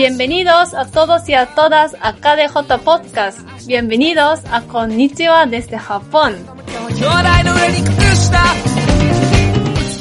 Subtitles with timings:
[0.00, 3.40] Bienvenidos a todos y a todas a KDJ Podcast.
[3.66, 6.36] Bienvenidos a Konnichiwa desde Japón.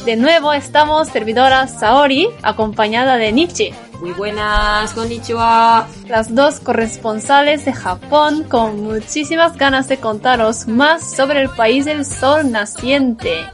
[0.05, 3.73] De nuevo estamos servidora Saori acompañada de Nichi.
[3.99, 5.85] Muy buenas, konnichiwa.
[6.07, 12.05] Las dos corresponsales de Japón con muchísimas ganas de contaros más sobre el país del
[12.05, 13.49] sol naciente.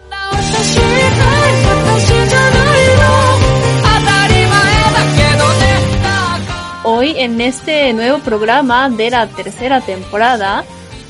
[6.88, 10.63] Hoy en este nuevo programa de la tercera temporada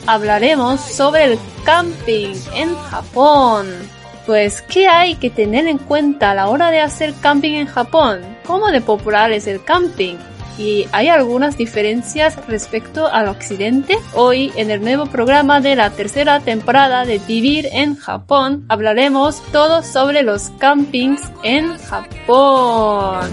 [0.07, 3.67] hablaremos sobre el camping en Japón.
[4.25, 8.21] Pues, ¿qué hay que tener en cuenta a la hora de hacer camping en Japón?
[8.45, 10.15] ¿Cómo de popular es el camping?
[10.57, 13.97] ¿Y hay algunas diferencias respecto al occidente?
[14.13, 19.83] Hoy, en el nuevo programa de la tercera temporada de Vivir en Japón, hablaremos todo
[19.83, 23.29] sobre los campings en Japón.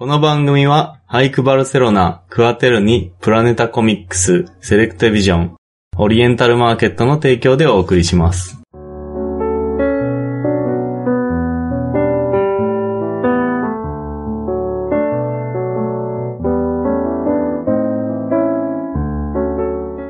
[0.00, 5.56] この番組は、俳句バルセロナ、クアテルニ、プラネタコミックス、セレクトビジョン、
[5.98, 8.62] オリエンタルマーケットの提供でお送りします。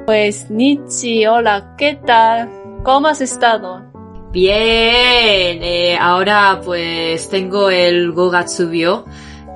[0.07, 2.49] Pues Nichi, hola, ¿qué tal?
[2.85, 3.83] ¿Cómo has estado?
[4.31, 9.05] Bien, eh, ahora pues tengo el Gogatsubio.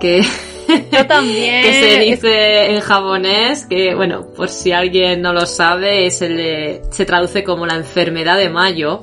[0.01, 0.23] Que,
[0.93, 1.63] Yo también.
[1.65, 6.37] que se dice en japonés, que bueno, por si alguien no lo sabe, es el,
[6.37, 9.03] de- se traduce como la enfermedad de mayo,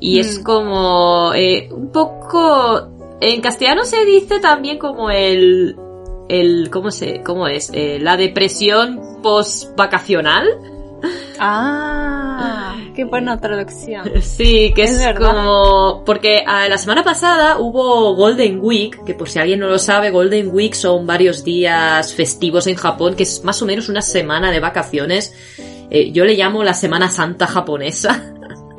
[0.00, 0.42] y es Mm.
[0.42, 2.88] como eh, un poco,
[3.20, 5.74] en castellano se dice también como el,
[6.28, 7.70] el, ¿cómo se, cómo es?
[7.72, 10.46] Eh, la depresión post-vacacional.
[11.38, 12.65] Ah,
[12.96, 14.10] qué buena traducción.
[14.22, 16.02] Sí, que es, Es como...
[16.04, 20.10] Porque ah, la semana pasada hubo Golden Week, que por si alguien no lo sabe,
[20.10, 24.50] Golden Week son varios días festivos en Japón, que es más o menos una semana
[24.50, 25.34] de vacaciones.
[25.90, 28.34] Eh, yo le llamo la Semana Santa japonesa,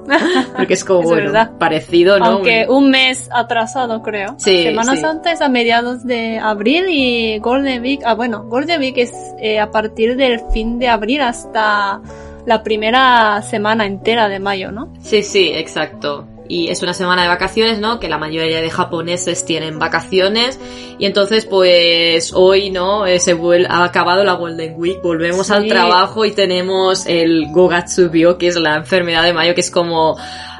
[0.58, 1.52] porque es como Es bueno, verdad.
[1.58, 2.26] parecido, ¿no?
[2.26, 4.36] Aunque un mes atrasado, creo.
[4.40, 5.02] Sí, Semana sí.
[5.02, 9.60] Santa es a mediados de abril y Golden Week, ah, bueno, Golden Week es eh,
[9.60, 12.02] a partir del fin de abril hasta
[12.48, 14.92] la primera semana entera de mayo, ¿no?
[15.02, 16.28] Sí, sí, exacto.
[16.50, 18.00] Y es una semana de vacaciones, ¿no?
[18.00, 20.58] Que la mayoría de japoneses tienen vacaciones.
[20.98, 23.06] Y entonces, pues, hoy, ¿no?
[23.06, 25.54] Eh, se vuel- ha acabado la Golden Week, volvemos Sí.
[25.54, 30.16] al trabajo y tenemos el Gogatsubio, que es la enfermedad de mayo, que es como,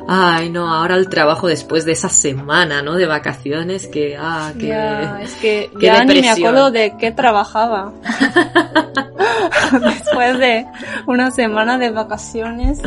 [0.10, 2.96] ay, no, ahora el trabajo después de esa semana, ¿no?
[2.96, 4.68] De vacaciones, que, ah, que...
[4.68, 6.50] Ya, es que ya ni me depresión.
[6.50, 7.94] acuerdo de qué trabajaba.
[9.72, 10.66] Después de
[11.06, 12.80] una semana de vacaciones,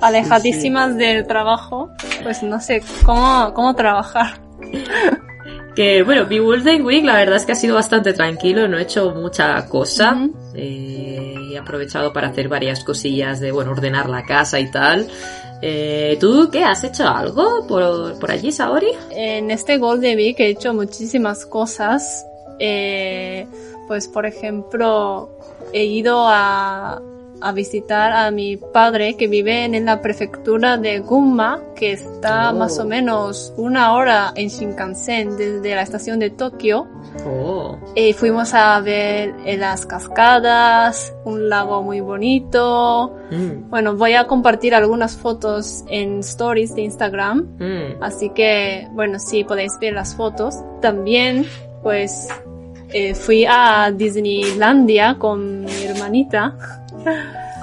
[0.00, 1.90] alejadísimas del trabajo,
[2.22, 4.40] pues no sé cómo, cómo trabajar.
[5.74, 8.82] Que bueno, mi Golden Week la verdad es que ha sido bastante tranquilo, no he
[8.82, 10.28] hecho mucha cosa.
[10.54, 15.06] Eh, he aprovechado para hacer varias cosillas de, bueno, ordenar la casa y tal.
[15.62, 16.64] Eh, ¿Tú qué?
[16.64, 18.90] ¿Has hecho algo por, por allí, Saori?
[19.10, 22.26] En este Golden Week he hecho muchísimas cosas.
[22.58, 23.46] Eh,
[23.86, 25.30] pues por ejemplo,
[25.72, 27.00] he ido a,
[27.40, 32.54] a visitar a mi padre que vive en la prefectura de Gunma, que está Oh.
[32.56, 36.88] más o menos una hora en Shinkansen desde la estación de Tokio.
[37.24, 43.14] Oh, Y fuimos a ver eh, las cascadas, un lago muy bonito.
[43.30, 47.46] mm, Bueno, voy a compartir algunas fotos en stories de Instagram.
[47.58, 48.02] mm.
[48.02, 50.56] Así que, bueno, sí, podéis ver las fotos.
[50.80, 51.46] También,
[51.84, 52.28] pues,
[52.92, 56.54] eh, fui a Disneylandia con mi hermanita.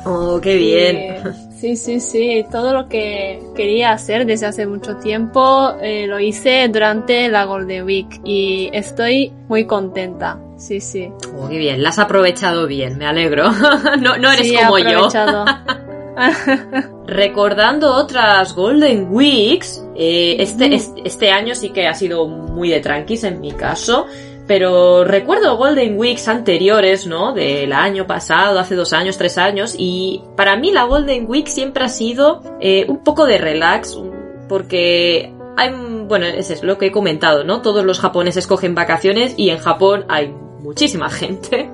[0.06, 0.96] Oh, qué bien.
[0.98, 1.22] Eh,
[1.60, 2.46] sí, sí, sí.
[2.52, 7.86] Todo lo que quería hacer desde hace mucho tiempo eh, lo hice durante la Golden
[7.86, 10.38] Week y estoy muy contenta.
[10.58, 11.10] Sí, sí.
[11.38, 11.82] Oh, qué bien.
[11.82, 13.52] La has aprovechado bien, me alegro.
[14.00, 15.10] no, no eres Sí, como yo.
[17.08, 22.80] Recordando otras Golden Weeks, eh, este, es- este año sí que ha sido muy de
[22.80, 24.06] tranquis en mi caso,
[24.48, 27.34] pero recuerdo Golden Weeks anteriores, ¿no?
[27.34, 31.86] Del año pasado, hace dos años, tres años, y para mí la Golden Week siempre
[31.86, 33.98] ha sido eh, un poco de relax,
[34.48, 35.72] porque hay,
[36.08, 37.62] bueno, ese es lo que he comentado, ¿no?
[37.62, 40.34] Todos los japoneses cogen vacaciones y en Japón hay
[40.66, 41.70] muchísima gente,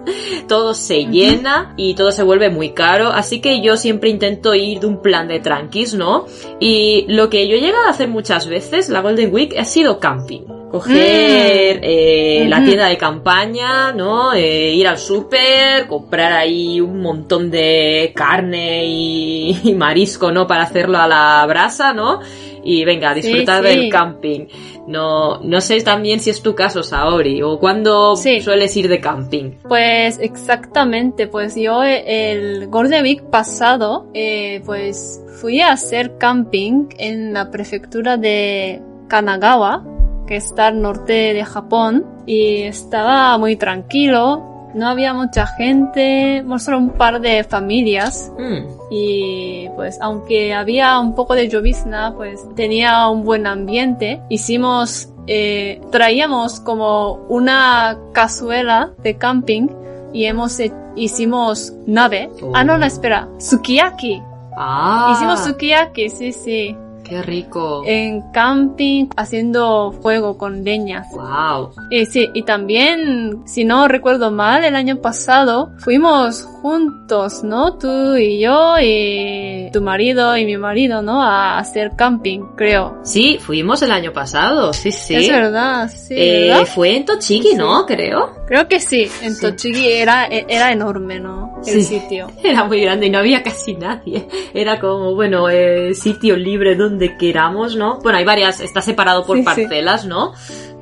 [0.47, 4.79] todo se llena y todo se vuelve muy caro, así que yo siempre intento ir
[4.81, 6.25] de un plan de tranquis, ¿no?
[6.59, 9.99] Y lo que yo he llegado a hacer muchas veces, la Golden Week, ha sido
[9.99, 10.41] camping.
[10.71, 11.83] Coger Mm.
[11.83, 14.33] eh, la tienda de campaña, ¿no?
[14.33, 20.47] Eh, ir al súper, comprar ahí un montón de carne y, y marisco, ¿no?
[20.47, 22.21] Para hacerlo a la brasa, ¿no?
[22.63, 23.69] Y venga, Sí, disfrutar sí.
[23.69, 24.47] del camping.
[24.87, 28.41] No, no sé también si es tu caso, Saori, o cuándo Sí.
[28.41, 29.51] sueles ir de camping.
[29.67, 36.87] Pues exactamente, pues yo eh, el Golden Week pasado, eh, pues fui a hacer camping
[36.97, 39.83] en la prefectura de Kanagawa,
[40.27, 46.77] que está al norte de Japón, y estaba muy tranquilo, no había mucha gente, solo
[46.77, 53.07] un par de familias, Mm, y pues aunque había un poco de llovizna, pues tenía
[53.07, 54.21] un buen ambiente.
[54.29, 59.69] Hicimos, eh, traíamos como una cazuela de camping
[60.13, 62.29] y hemos he- hicimos nave.
[62.43, 62.51] Oh.
[62.53, 64.21] Ah, no, no, espera, sukiyaki.
[64.57, 66.75] Ah, Hicimos sukiyaki, sí, sí.
[67.11, 67.83] Qué rico.
[67.85, 71.07] En camping, haciendo fuego con leñas.
[71.13, 71.71] Wow.
[71.89, 77.73] Y sí, y también, si no recuerdo mal, el año pasado fuimos juntos, ¿no?
[77.77, 81.21] Tú y yo y tu marido y mi marido, ¿no?
[81.21, 82.97] A hacer camping, creo.
[83.03, 85.15] Sí, fuimos el año pasado, sí, sí.
[85.15, 86.65] Es verdad, sí, Eh, ¿verdad?
[86.65, 87.85] fue en Tochigi, ¿no?
[87.85, 88.31] Creo.
[88.47, 89.41] Creo que sí, en Sí.
[89.41, 91.41] Tochigi era, era enorme, ¿no?
[91.65, 91.99] El Sí.
[91.99, 92.27] sitio.
[92.43, 94.27] Era muy grande y no había casi nadie.
[94.53, 97.99] Era como, bueno, eh, sitio libre donde queramos, ¿no?
[97.99, 99.45] Bueno, hay varias, está separado por Sí, sí.
[99.45, 100.33] parcelas, ¿no?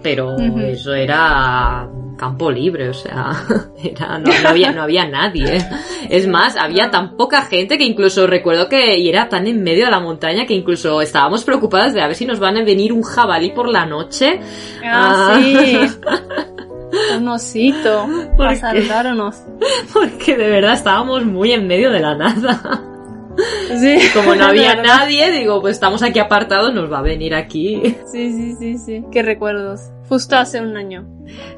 [0.02, 1.88] Pero eso era
[2.18, 3.32] campo libre, o sea,
[3.84, 5.66] era, no, no había, no había nadie.
[6.10, 9.86] Es más, había tan poca gente que incluso recuerdo que y era tan en medio
[9.86, 12.92] de la montaña que incluso estábamos preocupadas de a ver si nos van a venir
[12.94, 14.40] un jabalí por la noche.
[14.84, 15.40] Ah, Ah.
[15.42, 15.80] sí.
[17.18, 18.08] Un osito.
[18.36, 18.82] ¿Por A qué?
[19.94, 22.82] Porque de verdad estábamos muy en medio de la nada.
[23.80, 24.00] Sí.
[24.14, 27.96] Como no había nadie, digo, pues estamos aquí apartados, nos va a venir aquí.
[28.12, 29.06] Sí, sí, sí, sí.
[29.12, 29.92] Qué recuerdos.
[30.10, 31.06] Justo hace un año.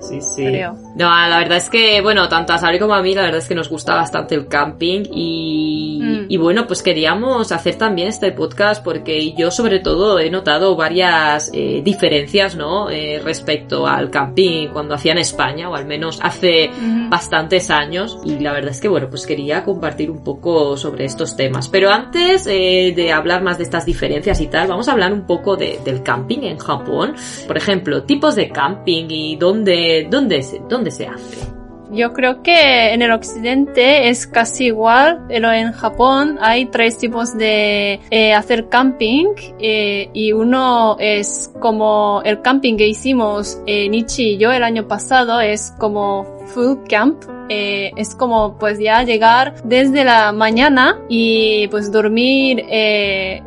[0.01, 0.43] Sí, sí.
[0.45, 0.73] Creo.
[0.97, 3.47] No, la verdad es que, bueno, tanto a Sabri como a mí, la verdad es
[3.47, 6.25] que nos gusta bastante el camping y, Mm.
[6.27, 11.49] y bueno, pues queríamos hacer también este podcast porque yo sobre todo he notado varias
[11.53, 12.89] eh, diferencias, ¿no?
[12.89, 16.69] Eh, respecto al camping cuando hacía en España, o al menos hace
[17.09, 21.35] bastantes años y la verdad es que bueno pues quería compartir un poco sobre estos
[21.35, 25.11] temas pero antes eh, de hablar más de estas diferencias y tal vamos a hablar
[25.13, 27.13] un poco de- del camping en Japón
[27.47, 31.61] por ejemplo tipos de camping y dónde dónde dónde se hace
[31.91, 37.37] Yo creo que en el occidente es casi igual, pero en Japón hay tres tipos
[37.37, 39.25] de eh, hacer camping
[39.59, 44.87] eh, y uno es como el camping que hicimos eh, Nichi y yo el año
[44.87, 46.23] pasado es como
[46.53, 47.23] full camp.
[47.49, 52.65] eh, es como pues ya llegar desde la mañana y pues dormir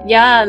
[0.06, 0.44] ya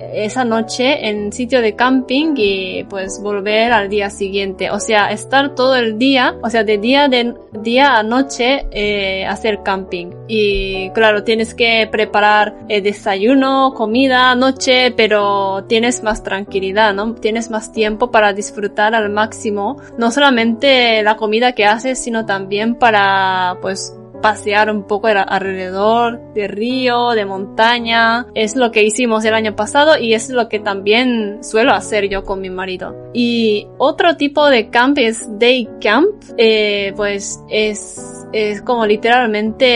[0.00, 4.70] esa noche en sitio de camping y pues volver al día siguiente.
[4.70, 9.26] O sea, estar todo el día, o sea, de día de día a noche eh,
[9.26, 10.10] hacer camping.
[10.28, 17.14] Y claro, tienes que preparar eh, desayuno, comida, noche, pero tienes más tranquilidad, ¿no?
[17.14, 22.74] Tienes más tiempo para disfrutar al máximo, no solamente la comida que haces, sino también
[22.74, 28.26] para pues pasear un poco al- alrededor de río, de montaña.
[28.34, 32.24] Es lo que hicimos el año pasado y es lo que también suelo hacer yo
[32.24, 32.94] con mi marido.
[33.14, 39.68] Y otro tipo de camp es day camp, eh, pues es, es como literalmente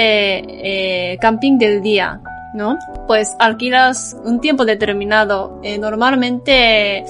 [1.12, 2.20] eh, camping del día.
[2.54, 2.76] ¿No?
[3.06, 5.58] Pues alquilas un tiempo determinado.
[5.62, 7.02] Eh, normalmente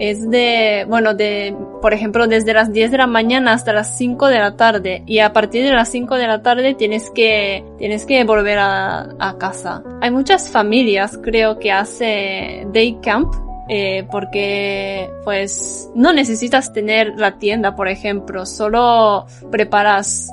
[0.00, 4.28] es de, bueno, de, por ejemplo, desde las 10 de la mañana hasta las 5
[4.28, 5.02] de la tarde.
[5.04, 9.10] Y a partir de las 5 de la tarde tienes que, tienes que volver a,
[9.18, 9.82] a casa.
[10.00, 13.30] Hay muchas familias, creo, que hace day camp.
[13.68, 20.28] eh, porque pues no necesitas tener la tienda, por ejemplo, solo preparas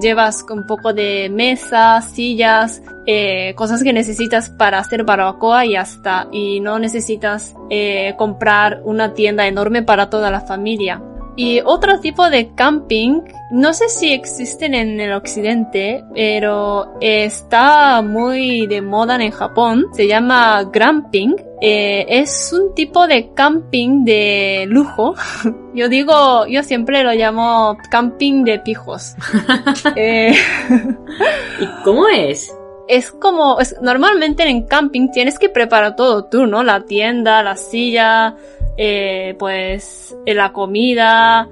[0.00, 6.28] llevas un poco de mesas, sillas, eh, cosas que necesitas para hacer barbacoa y hasta,
[6.30, 11.02] y no necesitas eh, comprar una tienda enorme para toda la familia.
[11.34, 18.66] Y otro tipo de camping, no sé si existen en el occidente, pero está muy
[18.66, 21.34] de moda en Japón, se llama gramping.
[21.62, 25.14] Eh, es un tipo de camping de lujo.
[25.74, 29.14] Yo digo, yo siempre lo llamo camping de pijos.
[29.96, 30.34] Eh,
[31.60, 32.52] ¿Y cómo es?
[32.88, 36.62] Es como, es, normalmente en camping tienes que preparar todo tú, ¿no?
[36.62, 38.36] La tienda, la silla,
[38.76, 41.48] eh, pues eh, la comida,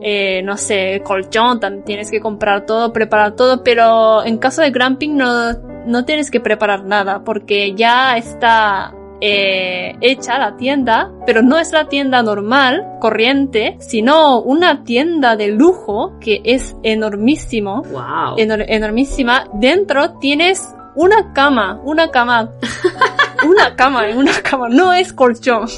[0.00, 4.72] eh, no sé, colchón, también tienes que comprar todo, preparar todo, pero en caso de
[4.72, 5.52] camping no,
[5.86, 11.70] no tienes que preparar nada porque ya está eh, hecha la tienda, pero no es
[11.70, 17.82] la tienda normal, corriente, sino una tienda de lujo que es enormísimo.
[17.82, 18.36] Wow.
[18.36, 19.44] Enor- enormísima.
[19.54, 22.50] Dentro tienes una cama, una cama.
[23.48, 25.68] una cama, una cama, no es colchón.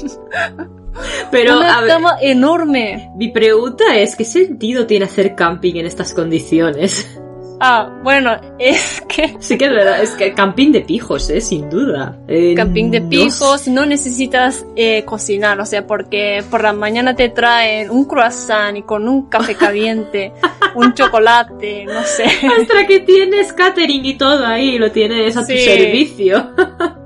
[1.29, 3.11] Pero una a ver, cama enorme.
[3.15, 7.19] mi pregunta es, ¿qué sentido tiene hacer camping en estas condiciones?
[7.59, 11.69] Ah, bueno, es que Sí que es verdad, es que camping de pijos, eh, sin
[11.69, 12.17] duda.
[12.27, 17.29] Eh, camping de pijos no necesitas eh, cocinar, o sea, porque por la mañana te
[17.29, 20.33] traen un croissant y con un café caliente,
[20.75, 22.23] un chocolate, no sé.
[22.61, 26.51] Hasta que tienes catering y todo ahí, lo tienes a tu servicio.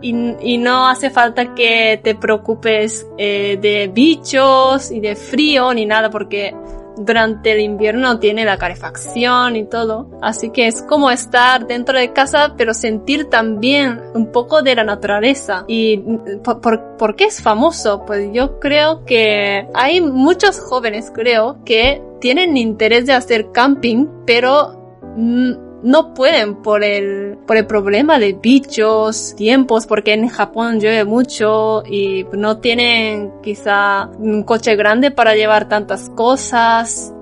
[0.01, 5.85] Y, y no hace falta que te preocupes eh, de bichos y de frío ni
[5.85, 6.55] nada porque
[6.99, 10.09] durante el invierno tiene la calefacción y todo.
[10.21, 14.83] Así que es como estar dentro de casa pero sentir también un poco de la
[14.83, 15.65] naturaleza.
[15.67, 18.05] ¿Y mm, por, por, qué es famoso?
[18.05, 25.01] Pues yo creo que hay muchos jóvenes creo que tienen interés de hacer camping pero
[25.15, 31.05] mm, no pueden por el, por el problema de bichos, tiempos, porque en Japón llueve
[31.05, 37.13] mucho y no tienen quizá un coche grande para llevar tantas cosas.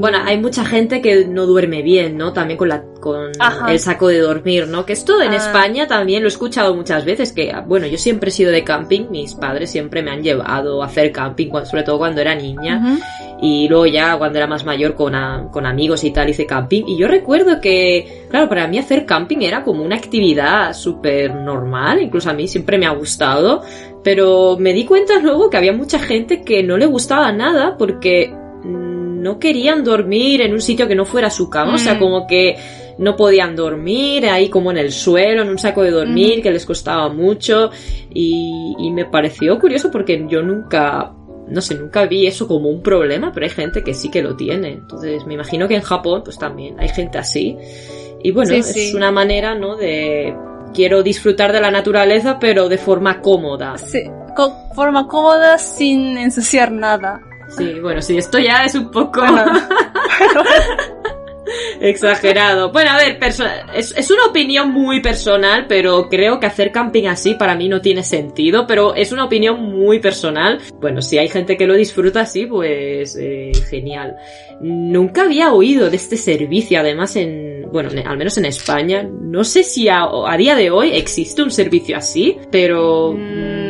[0.00, 2.32] Mm, Bueno, hay mucha gente que no duerme bien, ¿no?
[2.32, 3.72] También con la con Ajá.
[3.72, 4.84] el saco de dormir, ¿no?
[4.84, 5.36] Que esto en Ah.
[5.36, 9.06] España también lo he escuchado muchas veces, que bueno, yo siempre he sido de camping,
[9.10, 12.98] mis padres siempre me han llevado a hacer camping, sobre todo cuando era niña.
[13.40, 16.82] Y luego ya cuando era más mayor con, a- con amigos y tal hice camping
[16.86, 22.02] y yo recuerdo que claro para mí hacer camping era como una actividad súper normal
[22.02, 23.62] incluso a mí siempre me ha gustado
[24.04, 28.30] pero me di cuenta luego que había mucha gente que no le gustaba nada porque
[28.62, 31.98] mm, no querían dormir en un sitio que no fuera su cama o sea Mm.
[31.98, 32.56] como que
[32.98, 36.42] no podían dormir ahí como en el suelo, en un saco de dormir, Mm.
[36.42, 37.70] que les costaba mucho.
[38.12, 41.12] Y, y me pareció curioso porque yo nunca,
[41.48, 44.36] no sé, nunca vi eso como un problema, pero hay gente que sí que lo
[44.36, 44.68] tiene.
[44.72, 47.56] Entonces me imagino que en Japón pues también hay gente así.
[48.22, 49.76] Y bueno, Sí, es una manera, ¿no?
[49.76, 50.34] De...
[50.74, 53.76] Quiero disfrutar de la naturaleza, pero de forma cómoda.
[53.78, 54.02] Sí,
[54.36, 57.22] con forma cómoda sin ensuciar nada.
[57.56, 59.20] Sí, bueno, sí, esto ya es un poco...
[59.20, 59.52] Bueno,
[61.80, 62.70] Exagerado.
[62.70, 63.18] Bueno, a ver,
[63.74, 67.80] es, es una opinión muy personal, pero creo que hacer camping así para mí no
[67.80, 70.60] tiene sentido, pero es una opinión muy personal.
[70.80, 74.16] Bueno, si hay gente que lo disfruta así, pues eh, genial.
[74.60, 79.02] Nunca había oído de este servicio, además en, bueno, en- al menos en España.
[79.20, 83.14] No sé si a, a día de hoy existe un servicio así, pero...
[83.16, 83.69] Mm.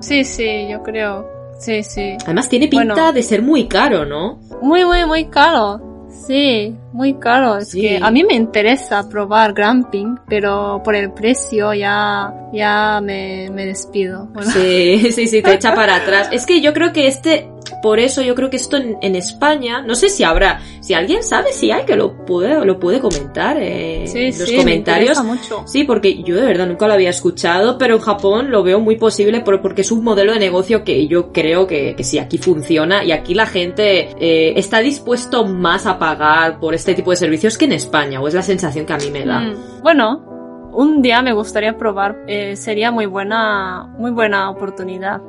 [0.00, 1.26] Sí, sí, yo creo.
[1.58, 2.16] Sí, sí.
[2.24, 3.12] Además tiene pinta Bueno.
[3.12, 4.38] de ser muy caro, ¿no?
[4.60, 5.80] Muy, muy, muy caro.
[6.26, 7.58] Sí, muy caro.
[7.58, 7.80] Es Sí.
[7.80, 13.66] que a mí me interesa probar glamping, pero por el precio ya, ya me, me
[13.66, 14.26] despido.
[14.32, 16.28] Bueno, Sí, sí, sí, te echa para atrás.
[16.32, 17.48] Es que yo creo que este,
[17.82, 21.22] por eso yo creo que esto en, en España, no sé si habrá, si alguien
[21.22, 25.22] sabe si hay que lo puede, lo puede comentar eh, sí, en los sí, comentarios.
[25.22, 25.62] me mucho.
[25.66, 28.96] Sí, porque yo de verdad nunca lo había escuchado, pero en Japón lo veo muy
[28.96, 32.38] posible por- porque es un modelo de negocio que yo creo que, que sí, aquí
[32.38, 37.16] funciona y aquí la gente eh, está dispuesto más a pagar por este tipo de
[37.16, 39.40] servicios que en España, o es la sensación que a mí me da.
[39.40, 45.20] Mm, Bueno, un día me gustaría probar, eh, sería muy buena, muy buena oportunidad.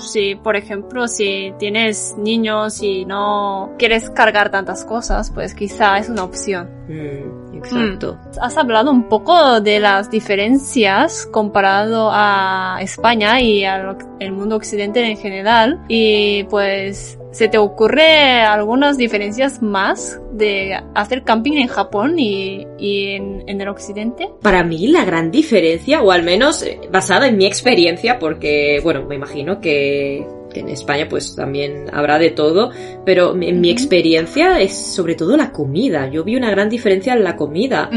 [0.00, 6.08] Si, por ejemplo, si tienes niños y no quieres cargar tantas cosas, pues quizá es
[6.08, 6.68] una opción.
[6.88, 8.18] Mm, exacto.
[8.40, 15.04] Has hablado un poco de las diferencias comparado a España y al el mundo occidente
[15.04, 22.18] en general y pues ¿se te ocurre algunas diferencias más de hacer camping en Japón
[22.18, 24.30] y, y en, en el occidente?
[24.40, 29.04] Para mí la gran diferencia, o al menos eh, basada en mi experiencia, porque, bueno,
[29.06, 32.70] me imagino que, en España pues también habrá de todo,
[33.04, 36.08] pero en mi experiencia es sobre todo la comida.
[36.10, 37.90] Yo vi una gran diferencia en la comida.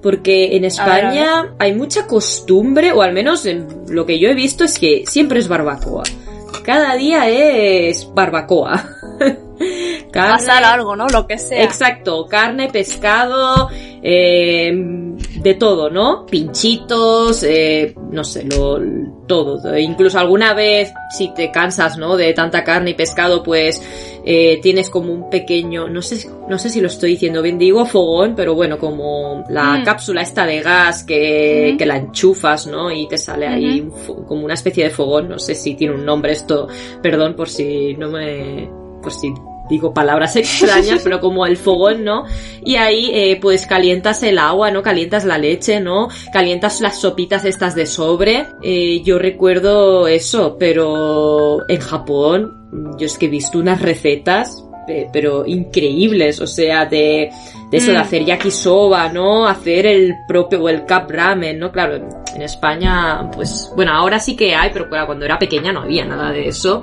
[0.00, 4.18] Porque en A ver, a España hay mucha costumbre, o al menos en lo que
[4.18, 6.04] yo he visto es que siempre es barbacoa.
[6.66, 8.84] Cada día es barbacoa.
[10.10, 11.06] Carne- Pasar algo, ¿no?
[11.08, 11.62] Lo que sea.
[11.62, 13.68] Exacto, carne, pescado,
[14.02, 16.26] eh, de todo, ¿no?
[16.26, 18.80] Pinchitos, eh, no sé, lo,
[19.26, 19.74] todo.
[19.74, 22.16] E Incluso alguna vez, si te cansas, ¿no?
[22.16, 23.80] De tanta carne y pescado, pues
[24.26, 27.86] eh, tienes como un pequeño, no sé, no sé si lo estoy diciendo bien, digo
[27.86, 29.84] fogón, pero bueno, como la Mm.
[29.84, 32.90] cápsula esta de gas que, que la enchufas, ¿no?
[32.90, 36.04] Y te sale ahí un como una especie de fogón, no sé si tiene un
[36.04, 36.66] nombre esto,
[37.00, 38.68] perdón por si no me,
[39.00, 39.32] por si
[39.68, 42.24] digo palabras extrañas, pero como el fogón, ¿no?
[42.64, 44.82] Y ahí eh, pues calientas el agua, ¿no?
[44.82, 46.08] Calientas la leche, ¿no?
[46.32, 48.46] Calientas las sopitas estas de sobre.
[48.62, 54.62] Eh, yo recuerdo eso, pero en Japón yo es que he visto unas recetas
[55.12, 57.30] pero increíbles, o sea, de,
[57.70, 58.00] de eso, de mm.
[58.00, 59.46] hacer yakisoba, ¿no?
[59.46, 61.72] Hacer el propio, o el cup ramen, ¿no?
[61.72, 61.96] Claro,
[62.34, 66.30] en España, pues, bueno, ahora sí que hay, pero cuando era pequeña no había nada
[66.30, 66.82] de eso.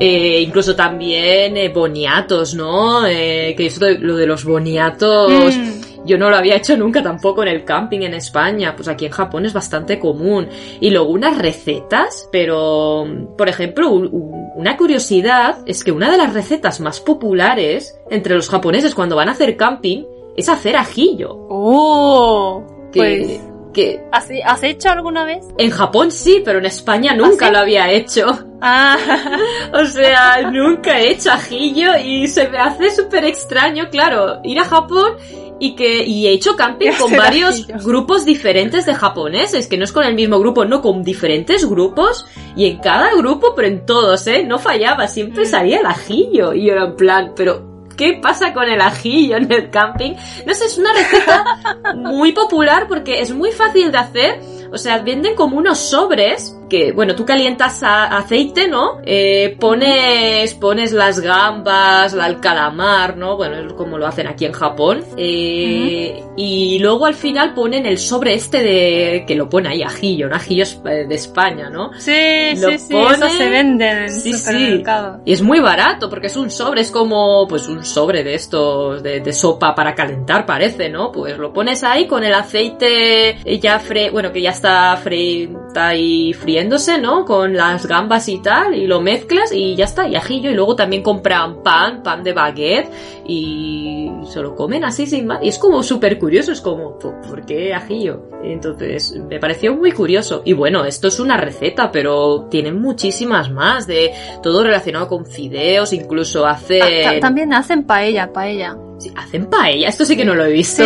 [0.00, 3.06] Eh, incluso también eh, boniatos, ¿no?
[3.06, 5.56] Eh, que eso lo de los boniatos...
[5.56, 5.80] Mm.
[6.06, 9.12] Yo no lo había hecho nunca tampoco en el camping en España, pues aquí en
[9.12, 10.48] Japón es bastante común.
[10.80, 13.06] Y luego unas recetas, pero,
[13.38, 18.94] por ejemplo, una curiosidad es que una de las recetas más populares entre los japoneses
[18.94, 20.04] cuando van a hacer camping
[20.36, 21.30] es hacer ajillo.
[21.48, 22.62] ¡Oh!
[22.92, 23.40] pues...
[23.74, 25.44] Que ¿Has, hecho alguna vez?
[25.58, 28.26] En Japón sí, pero en España nunca ¿Ah, lo había hecho.
[28.60, 28.96] Ah.
[29.72, 34.64] o sea, nunca he hecho ajillo y se me hace súper extraño, claro, ir a
[34.64, 35.16] Japón
[35.58, 39.92] y que y he hecho camping con varios grupos diferentes de japoneses, que no es
[39.92, 42.26] con el mismo grupo, no, con diferentes grupos
[42.56, 44.44] y en cada grupo, pero en todos, ¿eh?
[44.44, 45.46] No fallaba, siempre mm.
[45.46, 49.50] salía el ajillo y yo era en plan, pero ¿Qué pasa con el ajillo en
[49.50, 50.14] el camping?
[50.46, 51.44] No sé, es una receta
[51.94, 54.40] muy popular porque es muy fácil de hacer.
[54.74, 59.00] O sea, venden como unos sobres que, bueno, tú calientas aceite, ¿no?
[59.04, 63.36] Eh, pones, pones las gambas, el calamar, ¿no?
[63.36, 65.04] Bueno, es como lo hacen aquí en Japón.
[65.16, 70.28] Eh, y luego al final ponen el sobre este de, que lo pone ahí ajillo,
[70.28, 70.36] ¿no?
[70.36, 71.92] Ajillo eh, de España, ¿no?
[71.98, 75.16] Sí, sí, sí, eso se vende en el sí, supermercado.
[75.16, 75.22] Sí.
[75.26, 79.02] Y es muy barato porque es un sobre, es como, pues un sobre de estos,
[79.02, 81.12] de, de sopa para calentar parece, ¿no?
[81.12, 84.63] Pues lo pones ahí con el aceite ya fre, bueno, que ya está
[85.02, 86.62] frita y frío
[87.00, 87.24] ¿no?
[87.24, 90.76] Con las gambas y tal, y lo mezclas y ya está, y ajillo, y luego
[90.76, 92.90] también compran pan, pan de baguette,
[93.26, 95.42] y se lo comen así sin más.
[95.42, 98.30] Y es como súper curioso, es como, ¿por qué ajillo?
[98.42, 100.42] Entonces, me pareció muy curioso.
[100.44, 105.92] Y bueno, esto es una receta, pero tienen muchísimas más, de todo relacionado con fideos,
[105.92, 107.20] incluso hacen...
[107.20, 108.76] También hacen paella, paella.
[108.98, 110.84] Sí, hacen paella, esto sí que no lo he visto.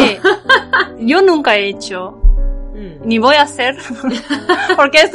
[0.98, 2.20] Yo nunca he hecho.
[2.78, 3.08] Mm.
[3.08, 3.76] Ni voy a hacer,
[4.76, 5.10] porque es,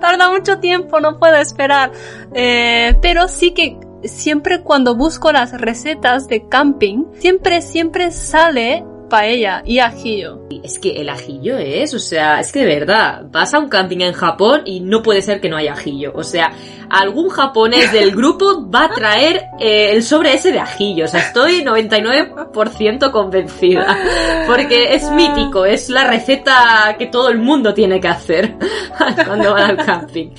[0.00, 1.92] tarda mucho tiempo, no puedo esperar.
[2.34, 9.62] Eh, pero sí que siempre cuando busco las recetas de camping, siempre, siempre sale paella
[9.64, 10.40] y ajillo.
[10.62, 14.00] Es que el ajillo es, o sea, es que de verdad, vas a un camping
[14.00, 16.12] en Japón y no puede ser que no haya ajillo.
[16.14, 16.52] O sea,
[16.90, 21.04] algún japonés del grupo va a traer eh, el sobre ese de ajillo.
[21.04, 23.98] O sea, estoy 99% convencida.
[24.46, 28.56] Porque es mítico, es la receta que todo el mundo tiene que hacer
[29.26, 30.30] cuando van al camping.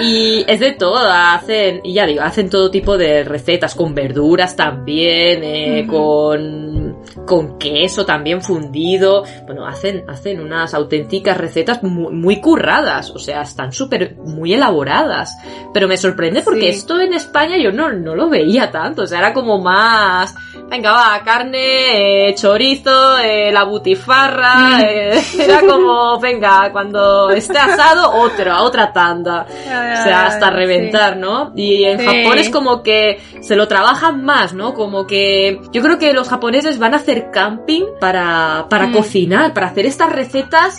[0.00, 4.54] Y es de todo, hacen, y ya digo, hacen todo tipo de recetas, con verduras
[4.56, 6.77] también, eh, con,
[7.26, 9.24] con queso también fundido.
[9.46, 15.36] Bueno, hacen, hacen unas auténticas recetas muy, muy curradas, o sea, están súper, muy elaboradas.
[15.72, 19.18] Pero me sorprende porque esto en España yo no, no lo veía tanto, o sea,
[19.18, 20.34] era como más,
[20.68, 28.12] venga, va, carne, eh, chorizo, eh, la butifarra, eh, era como, venga, cuando esté asado,
[28.12, 29.46] otra, otra tanda.
[29.48, 31.52] o sea, hasta reventar, ¿no?
[31.56, 34.74] Y en Japón es como que se lo trabajan más, ¿no?
[34.74, 38.92] Como que yo creo que los japoneses van a hacer camping para, para mm.
[38.92, 40.78] cocinar, para hacer estas recetas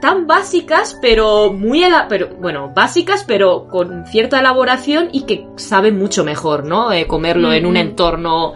[0.00, 6.24] tan básicas, pero muy, pero, bueno, básicas, pero con cierta elaboración y que sabe mucho
[6.24, 6.92] mejor, ¿no?
[6.92, 8.54] Eh, comerlo en un entorno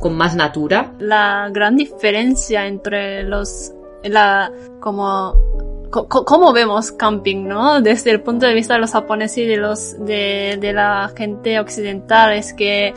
[0.00, 0.92] con más natura.
[0.98, 3.72] La gran diferencia entre los,
[4.04, 5.34] la, como,
[5.90, 7.80] cómo vemos camping, ¿no?
[7.80, 11.58] Desde el punto de vista de los japoneses y de los, de, de la gente
[11.58, 12.94] occidental es que,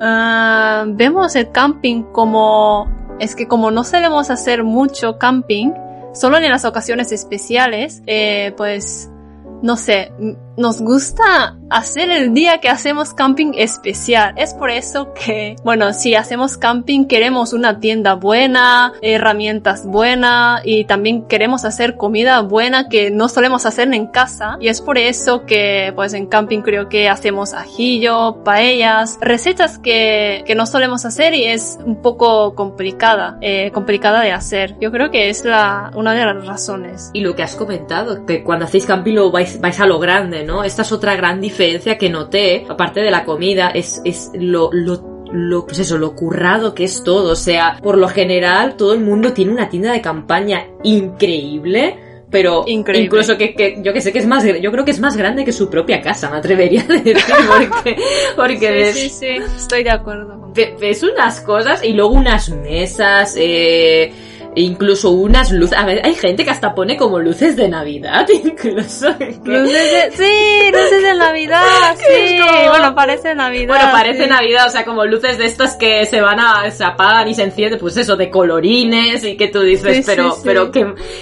[0.00, 5.72] ah, vemos el camping como, es que como no sabemos hacer mucho camping,
[6.14, 9.10] solo en las ocasiones especiales, eh, pues,
[9.62, 10.12] no sé,
[10.56, 14.34] nos gusta hacer el día que hacemos camping especial.
[14.36, 20.84] Es por eso que, bueno, si hacemos camping queremos una tienda buena, herramientas buenas y
[20.84, 24.56] también queremos hacer comida buena que no solemos hacer en casa.
[24.60, 30.44] Y es por eso que, pues en camping creo que hacemos ajillo, paellas, recetas que,
[30.46, 34.76] que no solemos hacer y es un poco complicada, eh, complicada de hacer.
[34.80, 37.10] Yo creo que es la, una de las razones.
[37.12, 40.45] Y lo que has comentado, que cuando hacéis camping lo vais, vais a lo grande,
[40.46, 40.64] ¿no?
[40.64, 45.14] Esta es otra gran diferencia que noté, aparte de la comida, es, es lo, lo
[45.32, 47.32] lo, pues eso, lo currado que es todo.
[47.32, 52.64] O sea, por lo general, todo el mundo tiene una tienda de campaña increíble pero
[52.66, 53.06] Increíble.
[53.06, 55.44] incluso que, que yo que sé que es más, yo creo que es más grande
[55.44, 57.16] que su propia casa, me atrevería a decir,
[57.72, 57.96] porque,
[58.34, 60.50] porque ves, Sí, sí, sí, estoy de acuerdo.
[60.52, 64.12] ve- ves unas cosas y luego unas mesas, eh,
[64.56, 68.26] e incluso unas luces, a ver, hay gente que hasta pone como luces de Navidad,
[68.44, 69.08] incluso.
[69.44, 71.62] Luces de, sí, luces de Navidad,
[71.96, 72.38] sí.
[72.40, 73.68] Como- Bueno, parece Navidad.
[73.76, 74.30] Bueno, parece sí.
[74.30, 77.42] Navidad, o sea, como luces de estas que se van a, se apagan y se
[77.44, 80.40] encienden, pues eso, de colorines y que tú dices, Sí, pero, sí.
[80.44, 80.80] pero que,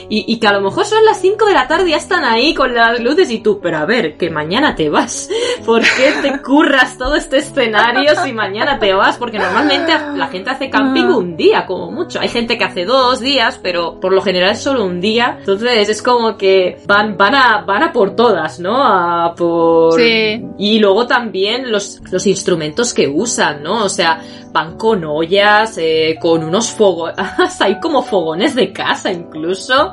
[0.09, 2.25] y, y que a lo mejor son las 5 de la tarde y ya están
[2.25, 5.29] ahí con las luces y tú, pero a ver, que mañana te vas.
[5.67, 9.17] ¿Por qué te curras todo este escenario si mañana te vas?
[9.17, 12.21] Porque normalmente la gente hace camping un día, como mucho.
[12.21, 15.39] Hay gente que hace dos días, pero por lo general es solo un día.
[15.41, 18.77] Entonces es como que van, van a, van a por todas, ¿no?
[18.85, 19.95] A por...
[20.01, 20.41] Sí.
[20.59, 23.85] Y luego también los, los instrumentos que usan, ¿no?
[23.85, 24.21] O sea,
[24.53, 27.17] van con ollas, eh, con unos fogones,
[27.61, 29.93] hay como fogones de casa incluso.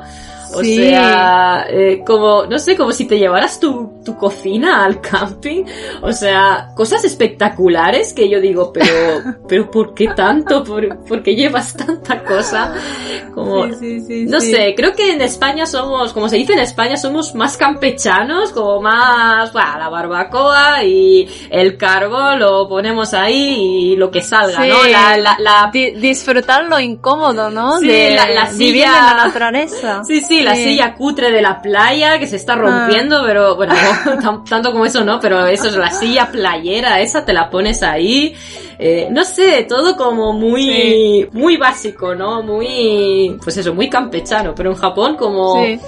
[0.54, 0.76] O Sí.
[0.76, 5.64] sea, eh, como, no sé, como si te llevaras tu, tu cocina al camping.
[6.02, 8.86] O sea, cosas espectaculares que yo digo, pero,
[9.48, 10.62] pero ¿por qué tanto?
[10.64, 12.74] ¿Por, por qué llevas tanta cosa?
[13.34, 16.58] Como, Sí, sí, sí, no sé, creo que en España somos, como se dice en
[16.60, 23.92] España, somos más campechanos, como más, bueno, la barbacoa y el carbón lo ponemos ahí
[23.92, 24.58] y lo que salga.
[24.66, 24.84] ¿no?
[24.92, 27.78] La, la, la- Di- disfrutar lo incómodo, ¿no?
[27.78, 30.04] Sí, de la- la silla- en la naturaleza.
[30.04, 33.91] Sí, sí, la silla cutre de la playa que se está rompiendo, pero bueno, no,
[34.22, 37.82] tan- tanto como eso no, pero eso es la silla playera, esa te la pones
[37.82, 38.34] ahí.
[38.78, 42.42] Eh, no sé, todo como muy, muy básico, ¿no?
[42.42, 45.78] Muy, pues eso, muy campechano, pero en Japón como Sí,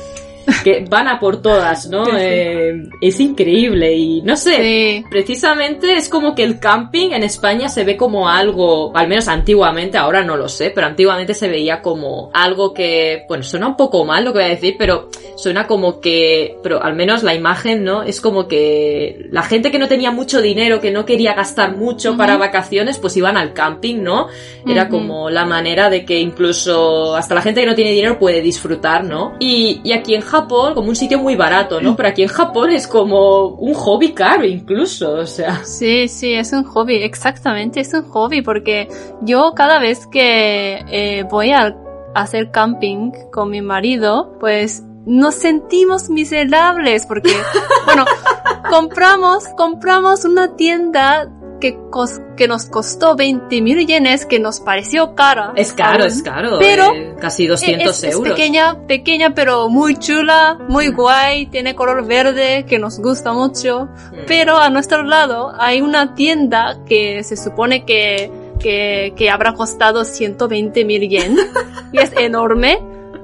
[0.63, 2.05] que van a por todas, ¿no?
[2.17, 5.05] Eh, es increíble y no sé, sí.
[5.11, 9.99] Precisamente es como que el camping en España se ve como algo, al menos antiguamente,
[9.99, 14.05] ahora no lo sé, pero antiguamente se veía como algo que, bueno, suena un poco
[14.05, 17.85] mal lo que voy a decir, pero suena como que, pero al menos la imagen,
[17.85, 18.03] ¿no?
[18.03, 22.17] Es como que la gente que no tenía mucho dinero, que no quería gastar mucho
[22.17, 24.29] para vacaciones, pues iban al camping, ¿no?
[24.67, 28.41] Era como la manera de que incluso hasta la gente que no tiene dinero puede
[28.41, 29.37] disfrutar, ¿no?
[29.41, 31.95] Y, y aquí en Japón, como un sitio muy barato, ¿no?
[31.95, 35.65] Pero aquí en Japón es como un hobby caro incluso, o sea.
[35.65, 38.89] Sí, sí, es un hobby, exactamente, es un hobby porque
[39.23, 41.77] yo cada vez que eh, voy a
[42.17, 47.33] hacer camping con mi marido, pues nos sentimos miserables porque,
[47.87, 48.05] bueno,
[48.69, 55.15] compramos, compramos una tienda que, cos- que nos costó 20 mil yenes, que nos pareció
[55.15, 55.53] cara.
[55.57, 56.07] Es caro, aún.
[56.13, 56.59] es caro.
[56.59, 58.35] Pero, eh, casi 200 es, es euros.
[58.35, 63.87] pequeña, pequeña, pero muy chula, muy guay, tiene color verde, que nos gusta mucho.
[64.13, 64.17] Mm.
[64.27, 70.05] Pero a nuestro lado hay una tienda que se supone que, que, que habrá costado
[70.05, 71.37] 120 mil yen.
[71.93, 72.79] y es enorme,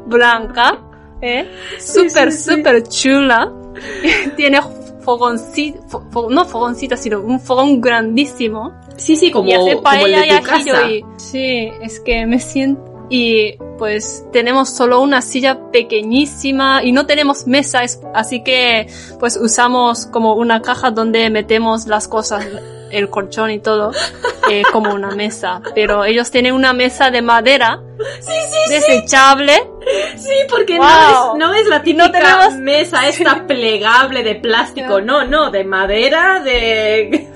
[0.06, 0.78] blanca,
[1.20, 1.50] ¿eh?
[1.78, 2.54] Súper, sí, sí.
[2.56, 3.52] súper chula.
[4.36, 4.60] Tiene
[5.00, 8.72] fogoncito, fo- no fogoncito, sino un fogón grandísimo.
[8.96, 10.90] Sí, sí, como, y hace como el paella de y tu ajillo casa.
[10.90, 11.04] y...
[11.16, 12.88] Sí, es que me siento...
[13.12, 18.86] Y pues tenemos solo una silla pequeñísima y no tenemos mesa, es- así que
[19.18, 22.46] pues usamos como una caja donde metemos las cosas,
[22.90, 23.92] el colchón y todo,
[24.50, 25.60] eh, como una mesa.
[25.74, 27.80] Pero ellos tienen una mesa de madera
[28.20, 28.32] Sí,
[28.66, 29.52] sí, desechable.
[30.16, 30.86] sí, porque Wow.
[30.86, 35.64] no, es, no es la típica tenemos- mesa esta plegable de plástico, no, no, de
[35.64, 37.28] madera, de...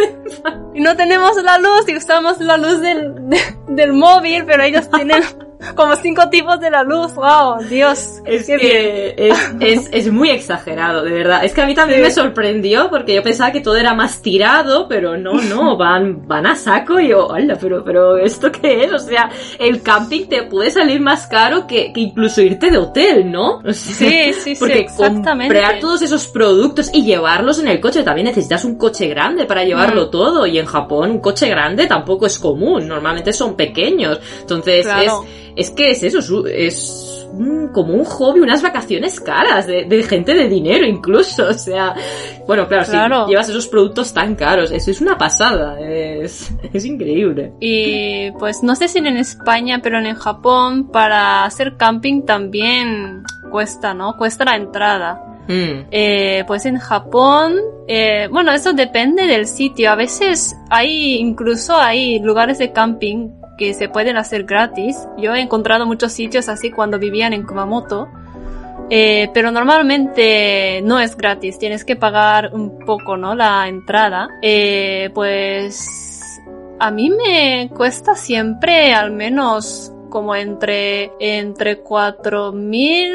[0.74, 4.90] Y no tenemos la luz y usamos la luz del, de- del móvil, pero ellos
[4.90, 5.22] tienen
[5.74, 7.14] como cinco tipos de la luz.
[7.14, 7.64] ¡Wow!
[7.68, 8.20] Dios.
[8.24, 11.44] Es que es, es, es muy exagerado, de verdad.
[11.44, 12.04] Es que a mí también Sí.
[12.04, 16.46] me sorprendió porque yo pensaba que todo era más tirado, pero no, no, van, van
[16.46, 18.92] a saco y yo, hola, pero, pero ¿esto qué es?
[18.92, 23.30] O sea, el camping te puede salir más caro que, que incluso irte de hotel,
[23.30, 23.58] ¿no?
[23.64, 25.54] O sea, Sí, sí, sí, porque exactamente.
[25.54, 29.64] comprar todos esos productos y llevarlos en el coche, también necesitas un coche grande para
[29.64, 30.10] llevarlo Mm.
[30.10, 30.46] todo.
[30.46, 34.18] Y en Japón un coche grande tampoco es común, normalmente son pequeños.
[34.40, 35.02] Entonces Claro.
[35.02, 35.12] es,
[35.56, 40.34] es que es eso, es, un- como un hobby, unas vacaciones caras de, de gente
[40.34, 41.48] de dinero incluso.
[41.48, 41.94] O sea,
[42.46, 43.24] bueno, claro, Claro.
[43.24, 47.52] si llevas esos productos tan caros, eso es una pasada, es, es increíble.
[47.60, 53.94] Y pues no sé si en España, pero en Japón para hacer camping también cuesta,
[53.94, 54.16] ¿no?
[54.16, 55.20] Cuesta la entrada.
[55.48, 55.86] Mm.
[55.90, 57.54] Eh, pues en Japón,
[57.86, 59.90] eh, bueno, eso depende del sitio.
[59.90, 64.96] A veces hay, incluso hay lugares de camping que se pueden hacer gratis.
[65.18, 68.08] Yo he encontrado muchos sitios así cuando vivían en Kumamoto.
[68.90, 73.34] Eh, pero normalmente no es gratis, tienes que pagar un poco, ¿no?
[73.34, 74.28] La entrada.
[75.14, 76.42] Pues
[76.78, 83.10] a mí me cuesta siempre al menos como entre, entre cuatro mil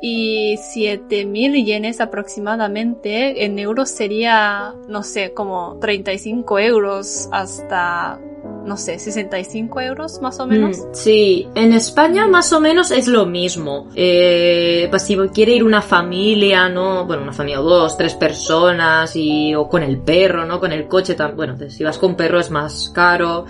[0.00, 3.44] y 7000 yenes aproximadamente.
[3.44, 8.18] En euros sería, no sé, como 35 euros hasta
[8.64, 10.78] no sé, 65 euros más o menos.
[10.78, 13.88] Mm, sí, en España más o menos es lo mismo.
[13.94, 17.04] Eh, pues si quiere ir una familia, ¿no?
[17.06, 20.60] Bueno, una familia o dos, tres personas y, o con el perro, ¿no?
[20.60, 23.46] Con el coche, tan, bueno, si vas con perro es más caro.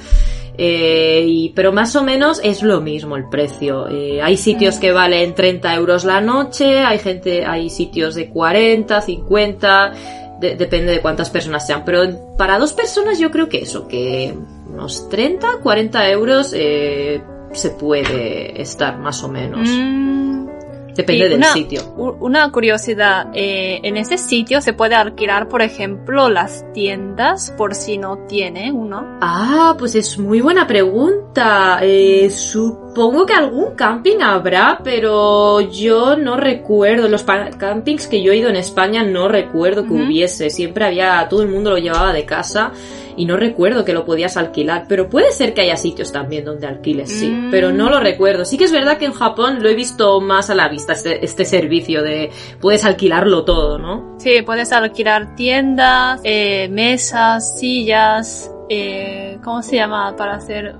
[0.63, 3.89] Eh, y, pero más o menos es lo mismo el precio.
[3.89, 9.01] Eh, hay sitios que valen 30 euros la noche, hay gente, hay sitios de 40,
[9.01, 9.93] 50,
[10.39, 11.83] depende de cuántas personas sean.
[11.87, 14.35] Pero para dos personas yo creo que eso, que
[14.71, 19.67] unos 30, 40 euros eh, se puede estar más o menos.
[19.67, 20.50] Mm.
[20.95, 21.95] Depende del sitio.
[21.97, 27.99] Una curiosidad, eh, en ese sitio se puede alquilar, por ejemplo, las tiendas por si
[27.99, 29.19] no tiene uno.
[29.21, 31.79] Ah, pues es muy buena pregunta.
[31.83, 37.09] Eh, supongo que algún camping habrá, pero yo no recuerdo.
[37.09, 40.51] Los campings que yo he ido en España no recuerdo que hubiese.
[40.51, 42.73] Siempre había, todo el mundo lo llevaba de casa
[43.17, 46.67] y no recuerdo que lo podías alquilar, pero puede ser que haya sitios también donde
[46.67, 47.51] alquiles, sí, mm.
[47.51, 48.45] pero no lo recuerdo.
[48.45, 51.25] Sí que es verdad que en Japón lo he visto más a la vista, este,
[51.25, 54.17] este servicio de puedes alquilarlo todo, ¿no?
[54.19, 60.15] Sí, puedes alquilar tiendas, eh, mesas, sillas, eh, ¿cómo se llama?
[60.17, 60.75] Para hacer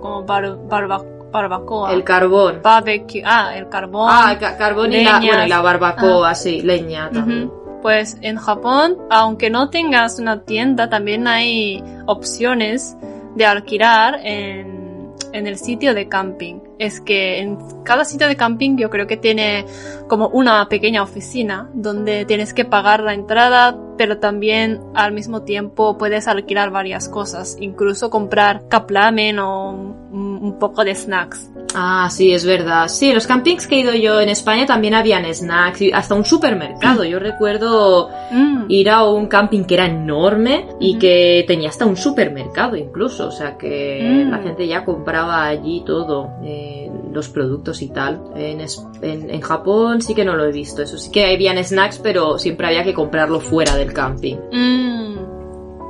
[0.00, 1.92] como barbacoa.
[1.92, 2.60] El carbón.
[2.62, 3.22] Barbecue.
[3.24, 4.08] Ah, el carbón.
[4.10, 6.34] Ah, carbón y la, la barbacoa, ah.
[6.34, 7.50] sí, leña también
[7.86, 12.96] pues en Japón, aunque no tengas una tienda, también hay opciones
[13.36, 16.56] de alquilar en, el sitio de camping.
[16.80, 19.66] Es que en cada sitio de camping yo creo que tiene
[20.08, 25.96] como una pequeña oficina donde tienes que pagar la entrada, pero también al mismo tiempo
[25.96, 31.52] puedes alquilar varias cosas, incluso comprar kaplamen o un poco de snacks.
[31.78, 32.88] Ah, sí, es verdad.
[32.88, 37.04] Sí, los campings que he ido yo en España también habían snacks hasta un supermercado.
[37.04, 38.64] Yo recuerdo mm.
[38.68, 43.28] ir a un camping que era enorme y que tenía hasta un supermercado incluso.
[43.28, 44.30] O sea que mm.
[44.30, 48.22] la gente ya compraba allí todo, eh, los productos y tal.
[48.34, 48.64] En,
[49.02, 50.80] en, Japón sí que no lo he visto.
[50.80, 54.36] Eso sí que habían snacks, pero siempre había que comprarlo fuera del camping.
[54.50, 55.35] Mm.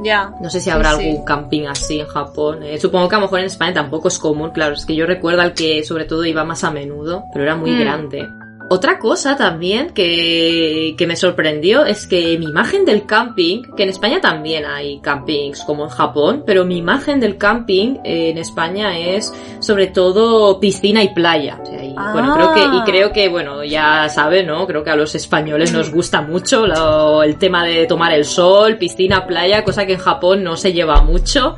[0.02, 0.32] Ya.
[0.40, 2.62] No sé si habrá algún camping así en Japón.
[2.62, 4.74] Eh, supongo que a lo mejor en España tampoco es común, claro.
[4.74, 7.70] Es que yo recuerdo al que sobre todo iba más a menudo, pero era muy
[7.70, 7.80] mm.
[7.80, 8.28] grande.
[8.68, 13.90] Otra cosa también que, que, me sorprendió es que mi imagen del camping, que en
[13.90, 19.32] España también hay campings como en Japón, pero mi imagen del camping en España es
[19.60, 21.60] sobre todo piscina y playa.
[22.12, 22.82] Bueno, creo que, y ah.
[22.84, 24.66] creo que, bueno, ya sabe, ¿no?
[24.66, 26.66] Creo que a los españoles nos gusta mucho
[27.22, 31.00] el tema de tomar el sol, piscina, playa, cosa que en Japón no se lleva
[31.00, 31.56] mucho.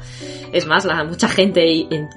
[0.52, 1.66] Es más, la, mucha gente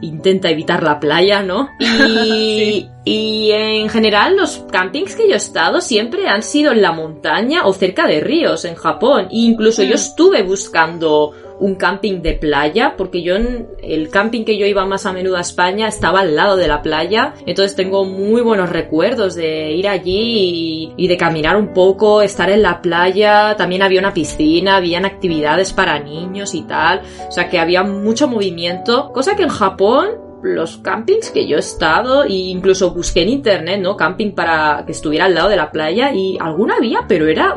[0.02, 1.70] intenta evitar la playa, ¿no?
[1.80, 6.92] Y, y en general los campings que yo he estado siempre han sido en la
[6.92, 9.30] montaña o cerca de ríos en Japón.
[9.32, 9.96] E incluso yo mm.
[9.96, 15.06] estuve buscando un camping de playa, porque yo en el camping que yo iba más
[15.06, 19.36] a menudo a España estaba al lado de la playa, entonces tengo muy buenos recuerdos
[19.36, 24.14] de ir allí y, de caminar un poco, estar en la playa, también había una
[24.14, 29.44] piscina, habían actividades para niños y tal, o sea que había mucho movimiento, cosa que
[29.44, 30.10] en Japón
[30.42, 33.96] los campings que yo he estado e incluso busqué en internet, ¿no?
[33.96, 37.56] Camping para que estuviera al lado de la playa y alguna había, pero era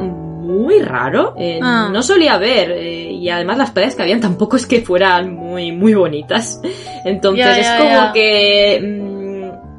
[0.55, 1.35] muy raro.
[1.39, 1.89] Eh, ah.
[1.93, 2.71] No solía ver.
[2.73, 6.61] Eh, y además las playas que habían tampoco es que fueran muy, muy bonitas.
[7.05, 9.15] Entonces es como que mm,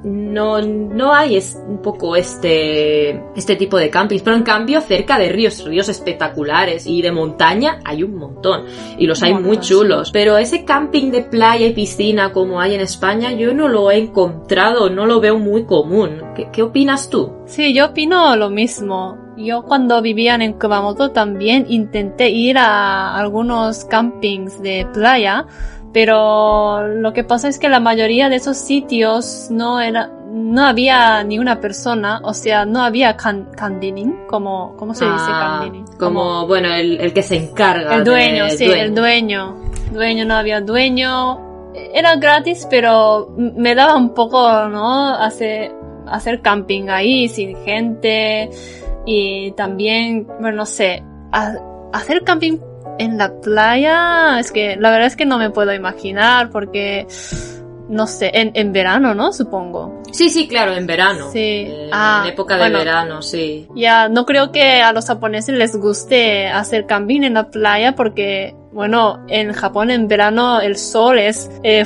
[0.05, 4.21] no, no hay es un poco este, este tipo de campings.
[4.21, 8.65] Pero en cambio, cerca de ríos, ríos espectaculares y de montaña hay un montón.
[8.97, 10.11] Y los hay muy chulos.
[10.11, 13.97] Pero ese camping de playa y piscina como hay en España, yo no lo he
[13.97, 16.21] encontrado, no lo veo muy común.
[16.35, 17.33] ¿Qué, qué opinas tú?
[17.45, 19.24] Sí, yo opino lo mismo.
[19.37, 25.45] Yo cuando vivía en Kumamoto también intenté ir a algunos campings de playa,
[25.91, 31.23] pero lo que pasa es que la mayoría de esos sitios no era, no había
[31.23, 33.49] ni una persona, o sea, no había can,
[34.27, 35.69] como, ¿cómo se dice ah,
[35.99, 37.95] Como, bueno, el, el, que se encarga.
[37.95, 39.55] El dueño, sí, el dueño.
[39.91, 41.73] Dueño, no había dueño.
[41.93, 45.09] Era gratis, pero me daba un poco, ¿no?
[45.13, 45.73] Hacer,
[46.07, 48.49] hacer camping ahí, sin gente
[49.05, 51.03] y también, bueno, no sé,
[51.93, 52.57] hacer camping
[52.99, 57.07] en la playa, es que la verdad es que no me puedo imaginar porque
[57.87, 59.31] no sé, en, en verano, ¿no?
[59.31, 60.01] Supongo.
[60.11, 61.29] Sí, sí, claro, en verano.
[61.31, 61.39] Sí.
[61.39, 62.79] Eh, Ah, en época de bueno.
[62.79, 63.67] verano, sí.
[63.75, 68.55] Ya, no creo que a los japoneses les guste hacer camping en la playa porque,
[68.75, 71.85] bueno, en Japón en verano el sol es eh,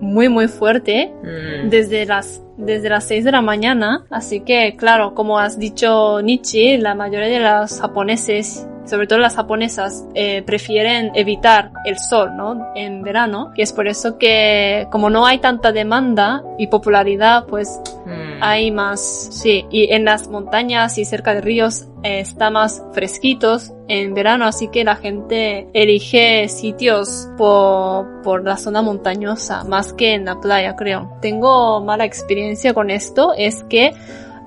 [0.00, 1.68] muy, muy fuerte Mm.
[1.68, 6.76] desde las desde las 6 de la mañana, así que claro, como has dicho Nietzsche,
[6.78, 12.72] la mayoría de los japoneses, sobre todo las japonesas, eh, prefieren evitar el sol, ¿no?
[12.74, 17.80] En verano, y es por eso que como no hay tanta demanda y popularidad, pues
[18.06, 18.38] Mm.
[18.42, 23.72] hay más, sí, y en las montañas y cerca de ríos eh, está más fresquitos
[23.88, 30.14] en verano, así que la gente elige sitios por, por la zona montañosa, más que
[30.14, 31.10] en la playa, creo.
[31.20, 33.92] Tengo mala experiencia con esto, es que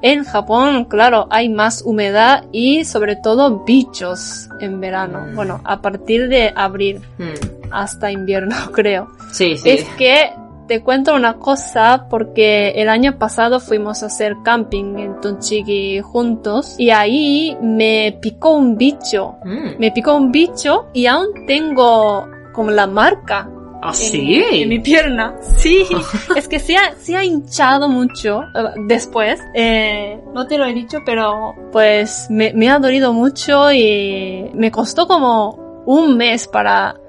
[0.04, 5.28] en Japón, claro, hay más humedad y sobre todo bichos en verano.
[5.32, 5.36] Mm.
[5.36, 7.70] Bueno, a partir de abril Mm.
[7.72, 9.08] hasta invierno, creo.
[9.32, 9.70] Sí, sí.
[9.70, 10.32] Es que
[10.68, 16.76] te cuento una cosa porque el año pasado fuimos a hacer camping en Tonchigi juntos
[16.78, 19.36] y ahí me picó un bicho.
[19.44, 19.80] Mm.
[19.80, 23.50] Me picó un bicho y aún tengo como la marca
[23.84, 24.44] ¿Ah, en, sí?
[24.52, 25.36] en mi pierna.
[25.58, 25.86] Sí,
[26.36, 29.40] es que se ha, se ha hinchado mucho eh, después.
[29.56, 34.72] Eh, no te lo he dicho, pero pues me, me ha dolido mucho y me
[34.72, 37.01] costó como un mes para,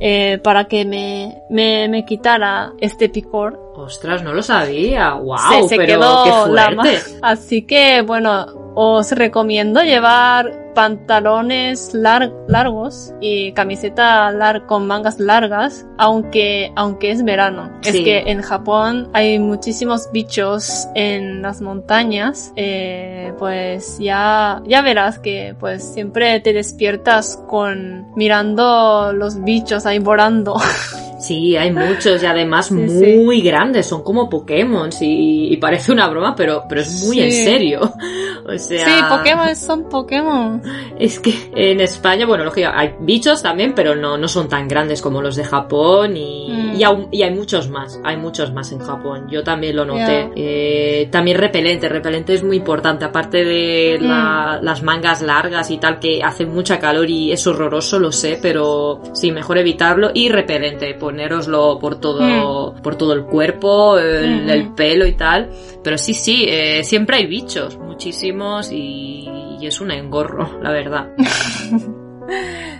[0.00, 3.65] eh, para que me, me, me quitara este picor.
[3.76, 5.12] Ostras, no lo sabía.
[5.14, 6.98] Wow, se, se pero quedó qué fuerte.
[7.22, 15.86] Así que bueno, os recomiendo llevar pantalones lar- largos y camiseta lar- con mangas largas,
[15.96, 17.70] aunque, aunque es verano.
[17.82, 25.18] Es que en Japón hay muchísimos bichos en las montañas, eh, pues ya, ya verás
[25.18, 30.56] que pues siempre te despiertas con mirando los bichos ahí volando.
[31.18, 36.08] Sí, hay muchos y además Sí, muy grandes, son como Pokémon y, y parece una
[36.08, 37.22] broma, pero, pero es muy Sí.
[37.22, 37.80] en serio.
[38.48, 40.62] O sea, Sí, Pokémon son Pokémon.
[41.00, 45.02] es que en España, bueno, lógico, hay bichos también, pero no, no son tan grandes
[45.02, 46.76] como los de Japón y, Mm.
[46.78, 49.26] y, aún- y hay muchos más, hay muchos más en Japón.
[49.28, 50.30] Yo también lo noté.
[50.36, 54.04] Eh, también repelente, repelente es muy importante, aparte de Mm.
[54.06, 58.38] la- las mangas largas y tal, que hace mucha calor y es horroroso, lo sé,
[58.40, 64.50] pero sí, mejor evitarlo y repelente, ponéroslo por todo, por todo el cuerpo, el, Mm,
[64.50, 64.74] el mm.
[64.74, 65.50] pelo y tal.
[65.84, 69.28] Pero sí, sí, eh, siempre hay bichos, muchísimos y,
[69.60, 71.10] y es un engorro, la verdad.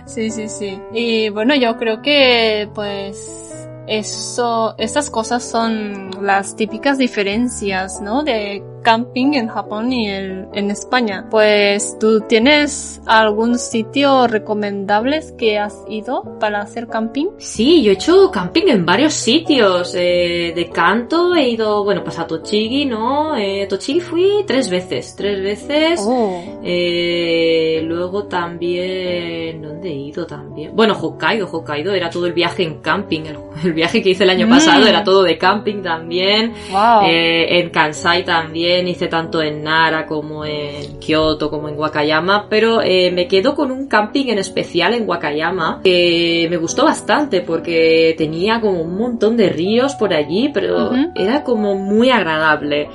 [0.05, 0.77] Sí, sí, sí.
[0.93, 8.23] Y bueno, yo creo que pues eso, estas cosas son las típicas diferencias, ¿no?
[8.23, 11.27] De camping en Japón y el- en España.
[11.29, 17.27] Pues tú tienes algún sitio recomendable que has ido para hacer camping?
[17.37, 19.93] Sí, yo he hecho camping en varios sitios.
[19.99, 23.35] eh, de canto he ido, bueno, pues a Tochigi, ¿no?
[23.35, 26.01] Eh, Tochigi fui tres veces, tres veces.
[26.05, 26.41] Oh.
[26.63, 30.75] Eh, luego también, ¿dónde he ido también?
[30.75, 33.21] Bueno, Hokkaido, Hokkaido era todo el viaje en camping.
[33.25, 34.49] El, el viaje que hice el año Mm.
[34.51, 36.53] pasado era todo de camping también.
[36.71, 37.07] Wow.
[37.09, 42.81] Eh, en Kansai también hice tanto en Nara como en Kyoto como en Wakayama, pero
[42.81, 48.13] eh, me quedo con un camping en especial en Wakayama que me gustó bastante porque
[48.17, 52.89] tenía como un montón de ríos por allí, pero era como muy agradable.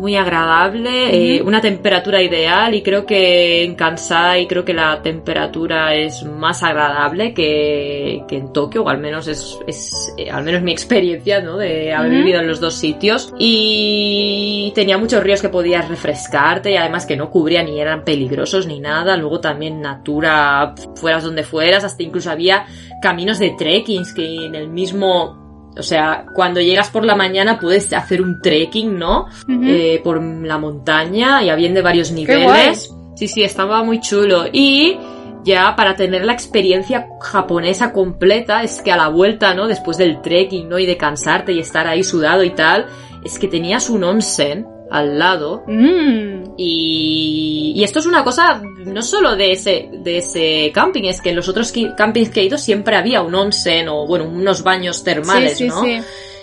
[0.00, 5.94] Muy agradable, eh, una temperatura ideal y creo que en Kansai creo que la temperatura
[5.94, 10.62] es más agradable que, que en Tokio, o al menos es, es eh, al menos
[10.62, 11.58] mi experiencia, ¿no?
[11.58, 16.76] De haber vivido en los dos sitios y tenía muchos ríos que podías refrescarte y
[16.76, 19.18] además que no cubrían ni eran peligrosos ni nada.
[19.18, 22.64] Luego también Natura, fueras donde fueras, hasta incluso había
[23.02, 25.39] caminos de trekkings que en el mismo
[25.80, 29.26] o sea, cuando llegas por la mañana puedes hacer un trekking, ¿no?
[29.48, 32.94] Eh, por la montaña y habían de varios niveles.
[33.16, 34.44] Sí, sí, estaba muy chulo.
[34.52, 34.98] Y
[35.42, 39.66] ya para tener la experiencia japonesa completa, es que a la vuelta, ¿no?
[39.66, 40.78] Después del trekking, ¿no?
[40.78, 42.86] Y de cansarte y estar ahí sudado y tal,
[43.24, 46.54] es que tenías un onsen al lado Mm.
[46.56, 51.30] y, y esto es una cosa no solo de ese, de ese camping, es que
[51.30, 55.04] en los otros campings que he ido siempre había un onsen o, bueno, unos baños
[55.04, 55.82] termales, sí, sí, ¿no?
[55.82, 56.00] sí.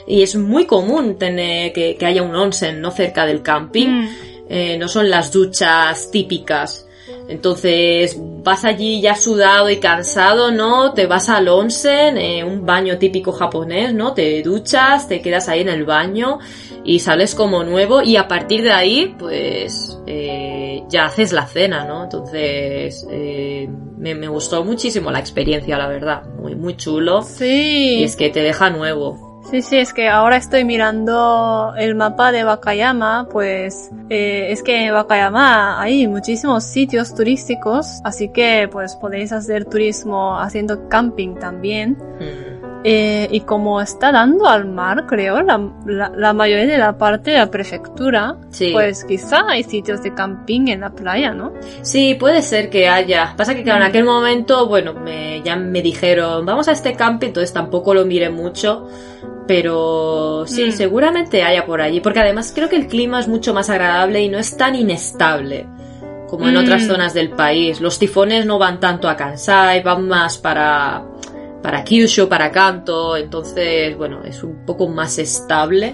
[0.07, 2.91] Y es muy común tener que, que haya un onsen, ¿no?
[2.91, 3.89] Cerca del camping.
[3.89, 4.09] Mm.
[4.49, 6.87] Eh, no son las duchas típicas.
[7.27, 10.93] Entonces vas allí ya sudado y cansado, ¿no?
[10.93, 14.13] Te vas al onsen, eh, un baño típico japonés, ¿no?
[14.13, 16.39] Te duchas, te quedas ahí en el baño
[16.83, 21.85] y sales como nuevo y a partir de ahí, pues eh, ya haces la cena,
[21.85, 22.03] ¿no?
[22.05, 27.97] Entonces eh, me, me gustó muchísimo la experiencia, la verdad, muy muy chulo Sí.
[27.99, 29.25] y es que te deja nuevo.
[29.49, 34.85] Sí, sí, es que ahora estoy mirando el mapa de Wakayama, pues eh, es que
[34.87, 41.91] en Wakayama hay muchísimos sitios turísticos, así que pues podéis hacer turismo haciendo camping también.
[42.19, 42.46] Mm.
[42.89, 47.31] Eh, y como está dando al mar, creo, la, la, la mayoría de la parte
[47.31, 48.69] de la prefectura, Sí.
[48.71, 51.51] pues quizá hay sitios de camping en la playa, ¿no?
[51.81, 53.33] Sí, puede ser que haya.
[53.35, 57.27] Pasa que claro, en aquel momento, bueno, me, ya me dijeron, vamos a este camping,
[57.27, 58.87] entonces tampoco lo miré mucho.
[59.47, 60.71] Pero sí, Mm.
[60.71, 61.99] seguramente haya por allí.
[62.01, 65.65] Porque además creo que el clima es mucho más agradable y no es tan inestable
[66.29, 66.57] como en Mm.
[66.57, 67.79] otras zonas del país.
[67.79, 71.03] Los tifones no van tanto a Kansai, van más para,
[71.67, 73.17] para Kyushu, para Kanto.
[73.17, 75.93] Entonces, bueno, es un poco más estable.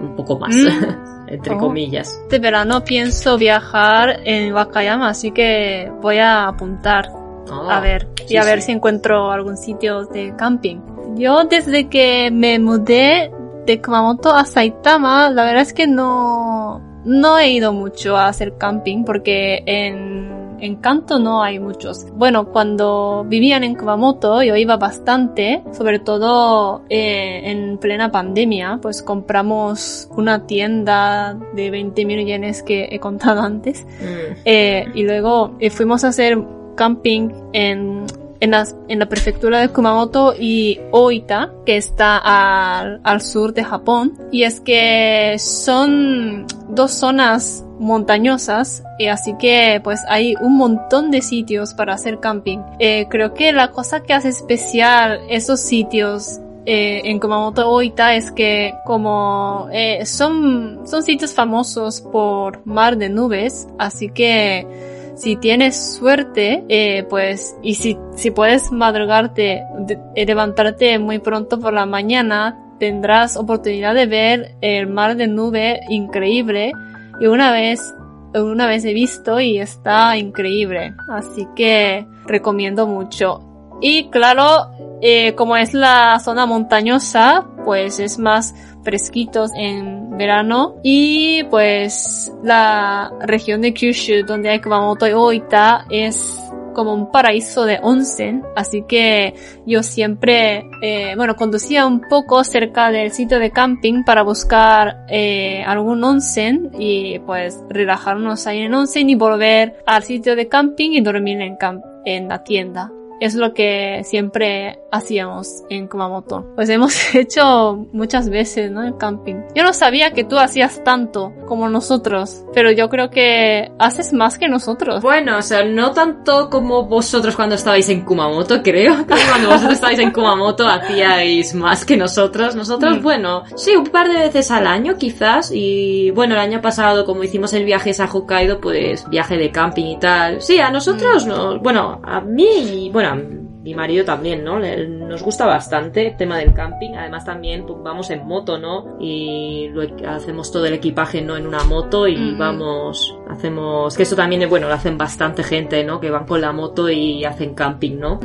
[0.00, 1.26] Un poco más, Mm.
[1.28, 1.58] entre Oh.
[1.58, 2.16] comillas.
[2.22, 7.10] Este verano pienso viajar en Wakayama, así que voy a apuntar
[7.50, 8.66] Oh, a ver y sí, a ver sí.
[8.66, 10.76] si encuentro algún sitio de camping.
[11.16, 13.32] Yo desde que me mudé
[13.66, 18.56] de Kumamoto a Saitama, la verdad es que no no he ido mucho a hacer
[18.58, 22.06] camping porque en en Kanto no hay muchos.
[22.16, 29.02] Bueno, cuando vivían en Kumamoto yo iba bastante, sobre todo eh, en plena pandemia, pues
[29.02, 34.36] compramos una tienda de 20 mil yenes que he contado antes Mm.
[34.44, 36.38] eh, y luego eh, fuimos a hacer
[36.76, 38.06] camping en,
[38.40, 44.18] en, la prefectura de Kumamoto y Oita, que está al, al sur de Japón.
[44.30, 51.22] Y es que son dos zonas montañosas y así que pues hay un montón de
[51.22, 52.58] sitios para hacer camping.
[52.78, 58.30] Eh, creo que la cosa que hace especial esos sitios eh, en Kumamoto Oita es
[58.30, 65.96] que como eh, son, son sitios famosos por mar de nubes, así que si tienes
[65.96, 71.86] suerte, eh, pues, y si, si puedes madrugarte, de- eh, levantarte muy pronto por la
[71.86, 76.72] mañana, tendrás oportunidad de ver el mar de nube increíble.
[77.20, 77.94] Y una vez,
[78.34, 80.94] una vez he visto y está increíble.
[81.08, 83.40] Así que recomiendo mucho.
[83.80, 88.54] Y claro, eh, como es la zona montañosa, pues es más
[88.84, 96.44] fresquitos en verano y pues la región de Kyushu donde hay Kumamoto y Oita es
[96.74, 102.90] como un paraíso de onsen, así que yo siempre, eh, bueno, conducía un poco cerca
[102.90, 109.08] del sitio de camping para buscar eh, algún onsen y pues relajarnos ahí en onsen
[109.08, 112.90] y volver al sitio de camping y dormir en, la tienda.
[113.20, 116.46] Es lo que siempre hacíamos en Kumamoto.
[116.54, 118.82] Pues hemos hecho muchas veces, ¿no?
[118.82, 119.36] El camping.
[119.54, 124.38] Yo no sabía que tú hacías tanto como nosotros, pero yo creo que haces más
[124.38, 125.02] que nosotros.
[125.02, 129.06] Bueno, o sea, no tanto como vosotros cuando estabais en Kumamoto, creo.
[129.06, 132.54] que cuando vosotros estabais en Kumamoto hacíais más que nosotros.
[132.54, 133.02] Nosotros, Mm.
[133.02, 135.50] bueno, sí, un par de veces al año quizás.
[135.52, 139.84] Y bueno, el año pasado, como hicimos el viaje a Hokkaido, pues viaje de camping
[139.86, 140.40] y tal.
[140.42, 141.58] Sí, a nosotros no.
[141.60, 144.58] Bueno, a mí y bueno, mi marido también, ¿no?
[144.58, 146.90] Nos gusta bastante el tema del camping.
[146.94, 148.98] Además también pues, vamos en moto, ¿no?
[149.00, 151.36] Y lo, hacemos todo el equipaje, ¿no?
[151.36, 153.96] En una moto y vamos, hacemos...
[153.96, 155.98] Que eso también, bueno, lo hacen bastante gente, ¿no?
[155.98, 158.20] Que van con la moto y hacen camping, ¿no?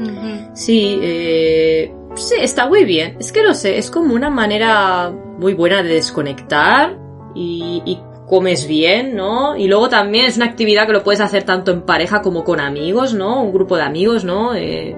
[0.53, 3.15] Sí, eh, sí, está muy bien.
[3.17, 6.97] Es que no sé, es como una manera muy buena de desconectar
[7.33, 7.97] y, y
[8.29, 9.57] comes bien, ¿no?
[9.57, 12.59] Y luego también es una actividad que lo puedes hacer tanto en pareja como con
[12.59, 13.43] amigos, ¿no?
[13.43, 14.53] Un grupo de amigos, ¿no?
[14.55, 14.95] Eh,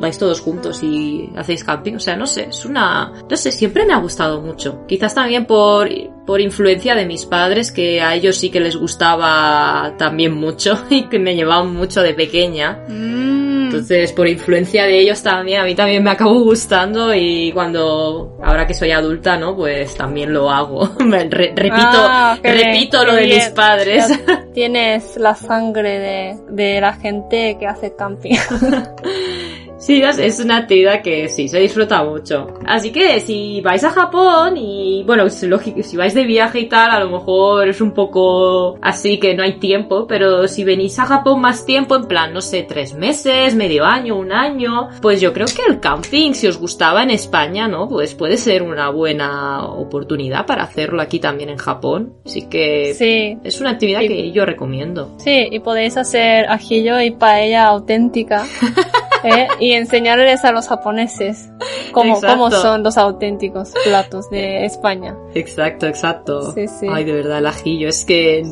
[0.00, 1.94] vais todos juntos y hacéis camping.
[1.94, 3.12] O sea, no sé, es una...
[3.28, 4.86] No sé, siempre me ha gustado mucho.
[4.86, 5.88] Quizás también por,
[6.26, 11.04] por influencia de mis padres, que a ellos sí que les gustaba también mucho y
[11.04, 12.84] que me llevaban mucho de pequeña.
[12.88, 13.43] Mm.
[13.74, 18.66] Entonces, por influencia de ellos también, a mí también me acabó gustando y cuando, ahora
[18.66, 19.54] que soy adulta, ¿no?
[19.56, 20.90] Pues también lo hago.
[20.98, 23.38] Re- repito, Ah, repito lo de bien.
[23.38, 24.06] mis padres.
[24.52, 28.34] Tienes la sangre de, de la gente que hace camping.
[29.86, 32.46] Sí, es- una actividad que sí, se disfruta mucho.
[32.66, 36.68] Así que si vais a Japón y, bueno, es lógico, si vais de viaje y
[36.70, 40.98] tal, a lo mejor es un poco así que no hay tiempo, pero si venís
[40.98, 45.20] a Japón más tiempo, en plan, no sé, tres meses, medio año, un año, pues
[45.20, 47.86] yo creo que el camping, si os gustaba en España, ¿no?
[47.86, 52.14] Pues puede ser una buena oportunidad para hacerlo aquí también en Japón.
[52.24, 55.10] Así que Sí, es una actividad que yo recomiendo.
[55.18, 58.44] sí, y podéis hacer ajillo y paella auténtica.
[59.24, 59.48] ¿eh?
[59.58, 61.50] Y enseñarles a los japoneses
[61.92, 65.16] cómo, cómo son los auténticos platos de España.
[65.34, 66.52] Exacto, exacto.
[66.52, 66.86] Sí, sí.
[66.90, 67.88] Ay, de verdad, el ajillo.
[67.88, 68.44] Es que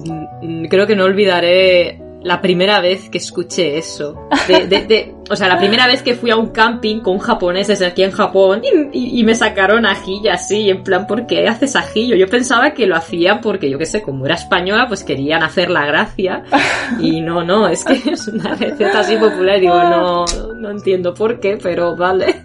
[0.68, 4.28] creo que no olvidaré la primera vez que escuché eso.
[4.48, 7.82] De, de, de, o sea, la primera vez que fui a un camping con japoneses
[7.82, 11.76] aquí en Japón y, y, y me sacaron y así, en plan, ¿por qué haces
[11.76, 12.16] ajillo?
[12.16, 15.70] Yo pensaba que lo hacían porque, yo qué sé, como era española, pues querían hacer
[15.70, 16.44] la gracia.
[17.00, 19.60] Y no, no, es que es una receta así popular.
[19.60, 20.24] Digo, no,
[20.56, 22.42] no entiendo por qué, pero vale.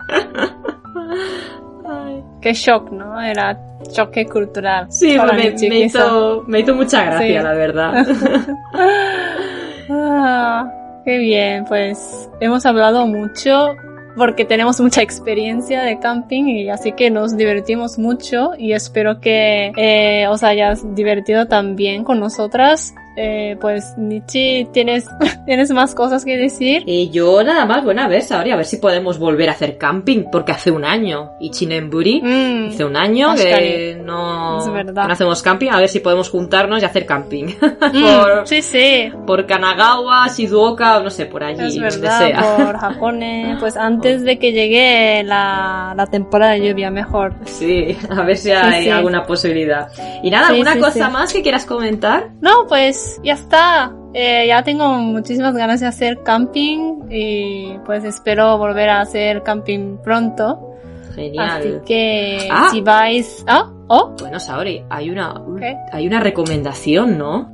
[2.42, 3.20] Qué shock, ¿no?
[3.22, 3.60] Era
[3.92, 4.88] choque cultural.
[4.90, 7.44] Sí, me, me, hizo, me hizo mucha gracia, sí.
[7.44, 8.08] la verdad.
[9.90, 13.76] ah, qué bien, pues hemos hablado mucho
[14.18, 19.72] porque tenemos mucha experiencia de camping y así que nos divertimos mucho y espero que
[19.78, 22.96] eh, os hayas divertido también con nosotras.
[23.20, 25.10] Eh, pues Nichi, ¿tienes,
[25.48, 26.84] ¿tienes más cosas que decir?
[26.86, 29.80] Y yo nada más, bueno, a ver, Saori, a ver si podemos volver a hacer
[29.80, 35.42] camping, porque hace un año, Ichinenburi, mm, hace un año que no, es no hacemos
[35.42, 37.48] camping, a ver si podemos juntarnos y hacer camping.
[37.88, 39.10] Mm, por, sí, sí.
[39.26, 42.56] Por Kanagawa, Shizuoka, no sé, por allí, es donde sea.
[42.58, 43.22] por Japón,
[43.60, 47.34] pues antes de que llegue la, la temporada de lluvia, mejor.
[47.46, 49.90] Sí, a ver si hay sí, alguna posibilidad.
[50.22, 52.30] Y nada, ¿alguna cosa más que quieras comentar?
[52.42, 53.92] No, pues ya está.
[54.14, 59.98] Eh, ya tengo muchísimas ganas de hacer camping y pues espero volver a hacer camping
[59.98, 60.74] pronto.
[61.16, 61.50] Genial.
[61.60, 62.68] Así que Ah.
[62.72, 63.44] si vais...
[63.48, 63.70] ¿Ah?
[63.90, 64.14] ¿Oh?
[64.20, 65.76] Bueno, Saori, hay una, ¿Qué?
[65.92, 67.50] hay una recomendación, ¿no?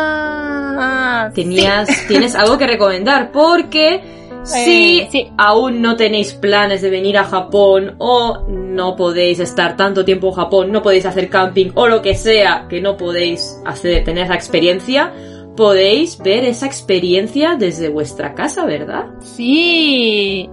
[0.00, 4.00] Ah, Tenías, tienes algo que recomendar porque
[4.44, 5.28] si Eh, sí.
[5.38, 10.32] aún no tenéis planes de venir a Japón o no podéis estar tanto tiempo en
[10.34, 14.34] Japón, no podéis hacer camping o lo que sea que no podéis hacer, tener esa
[14.34, 15.12] experiencia,
[15.56, 19.06] podéis ver esa experiencia desde vuestra casa, ¿verdad?
[19.20, 20.48] Sí.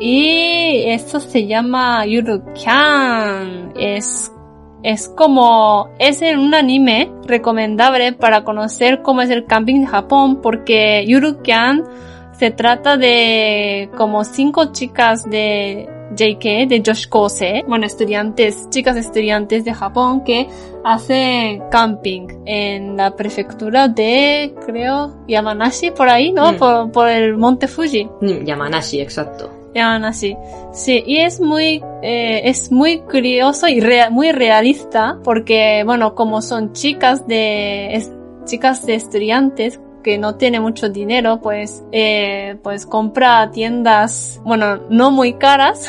[0.00, 3.72] Y esto se llama Yurukyan.
[3.76, 4.32] Es,
[4.82, 10.40] es como, es en un anime recomendable para conocer cómo es el camping de Japón
[10.40, 11.84] porque Yurukyan
[12.38, 19.64] se trata de como cinco chicas de JK, de Josh Kose, bueno, estudiantes, chicas estudiantes
[19.64, 20.48] de Japón que
[20.84, 26.52] hacen camping en la prefectura de, creo, Yamanashi, por ahí, ¿no?
[26.52, 26.56] Mm.
[26.56, 28.08] Por, por el monte Fuji.
[28.20, 29.50] Mm, Yamanashi, exacto.
[29.74, 30.34] Yamanashi.
[30.72, 36.40] Sí, y es muy, eh, es muy curioso y rea- muy realista porque, bueno, como
[36.40, 38.02] son chicas de,
[38.46, 45.10] chicas de estudiantes que no tiene mucho dinero, pues, eh, pues compra tiendas, bueno, no
[45.10, 45.88] muy caras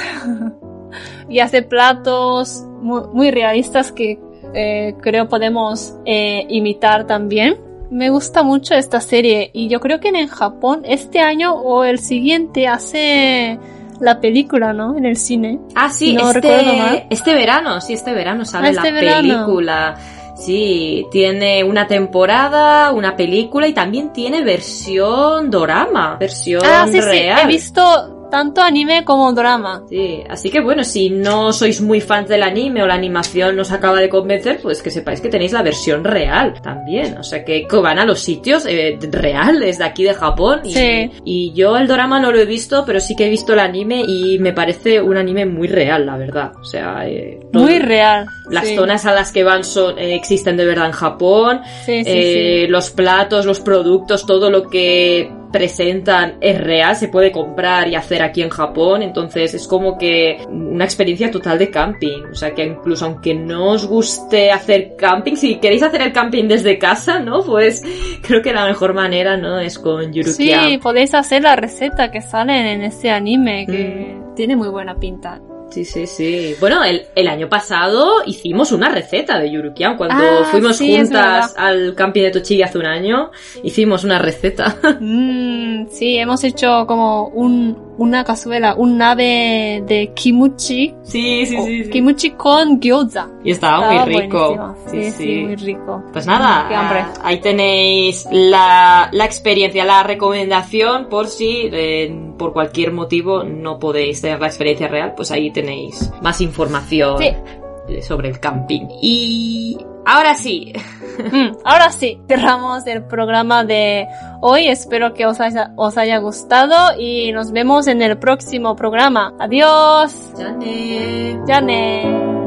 [1.29, 4.19] y hace platos muy, muy realistas que
[4.53, 7.57] eh, creo podemos eh, imitar también.
[7.91, 11.99] Me gusta mucho esta serie y yo creo que en Japón este año o el
[11.99, 13.57] siguiente hace
[13.99, 14.95] la película, ¿no?
[14.95, 15.59] En el cine.
[15.75, 16.95] Ah, sí, No recuerdo mal.
[16.97, 19.21] este, este verano, sí, este verano sale Ah, este la verano.
[19.45, 19.97] película.
[20.39, 27.01] Sí, tiene una temporada, una película y también tiene versión dorama, versión Ah, sí, sí,
[27.01, 27.39] real.
[27.43, 29.83] he visto tanto anime como drama.
[29.89, 33.71] Sí, así que bueno, si no sois muy fans del anime o la animación nos
[33.71, 37.17] acaba de convencer, pues que sepáis que tenéis la versión real también.
[37.17, 40.61] O sea que, van a los sitios eh, reales de aquí de Japón.
[40.63, 41.11] Y, Sí.
[41.23, 44.03] y yo el drama no lo he visto, pero sí que he visto el anime
[44.05, 46.51] y me parece un anime muy real, la verdad.
[46.59, 48.25] O sea, eh, todo- Muy real.
[48.49, 48.75] las sí.
[48.75, 51.61] zonas a las que van son, eh, existen de verdad en Japón.
[51.85, 57.31] Sí, sí, Eh, Los platos, los productos, todo lo que presentan es real, se puede
[57.31, 59.01] comprar y hacer aquí en Japón.
[59.01, 62.23] Entonces es como que una experiencia total de camping.
[62.31, 66.47] O sea que incluso aunque no os guste hacer camping, si queréis hacer el camping
[66.47, 67.41] desde casa, ¿no?
[67.43, 67.81] Pues
[68.21, 69.59] creo que la mejor manera, ¿no?
[69.59, 70.13] Es con.
[70.13, 70.63] Yurukia.
[70.67, 74.35] Sí, podéis hacer la receta que sale en este anime que Mm.
[74.35, 75.39] tiene muy buena pinta.
[75.69, 76.55] Sí, sí, sí.
[76.59, 79.97] Bueno, el, el año pasado hicimos una receta de Yurukian.
[79.97, 83.31] Cuando Ah, fuimos sí, juntas al camping de Tochigi hace un año,
[83.63, 84.75] hicimos una receta.
[84.99, 90.95] Mm, sí, hemos hecho como un, una cazuela, un nave de kimuchi.
[91.03, 91.55] Sí, sí,
[91.87, 93.27] o Kimuchi con gyoza.
[93.43, 94.75] Y estaba, Estaba muy rico.
[94.89, 96.03] Sí, sí, muy rico.
[96.11, 96.99] Pues nada, Qué hambre.
[97.01, 103.77] ah, ahí tenéis la, la experiencia, la recomendación por si eh, por cualquier motivo no
[103.79, 108.01] podéis tener la experiencia real, pues ahí tenéis más información Sí.
[108.01, 108.87] sobre el camping.
[109.01, 110.73] Y ahora sí,
[111.19, 114.07] Mm, ahora sí, cerramos el programa de
[114.41, 114.67] hoy.
[114.67, 119.33] Espero que os haya, os haya gustado y nos vemos en el próximo programa.
[119.39, 120.33] Adiós.
[120.37, 121.39] ya ne.
[121.45, 122.38] Ya ne.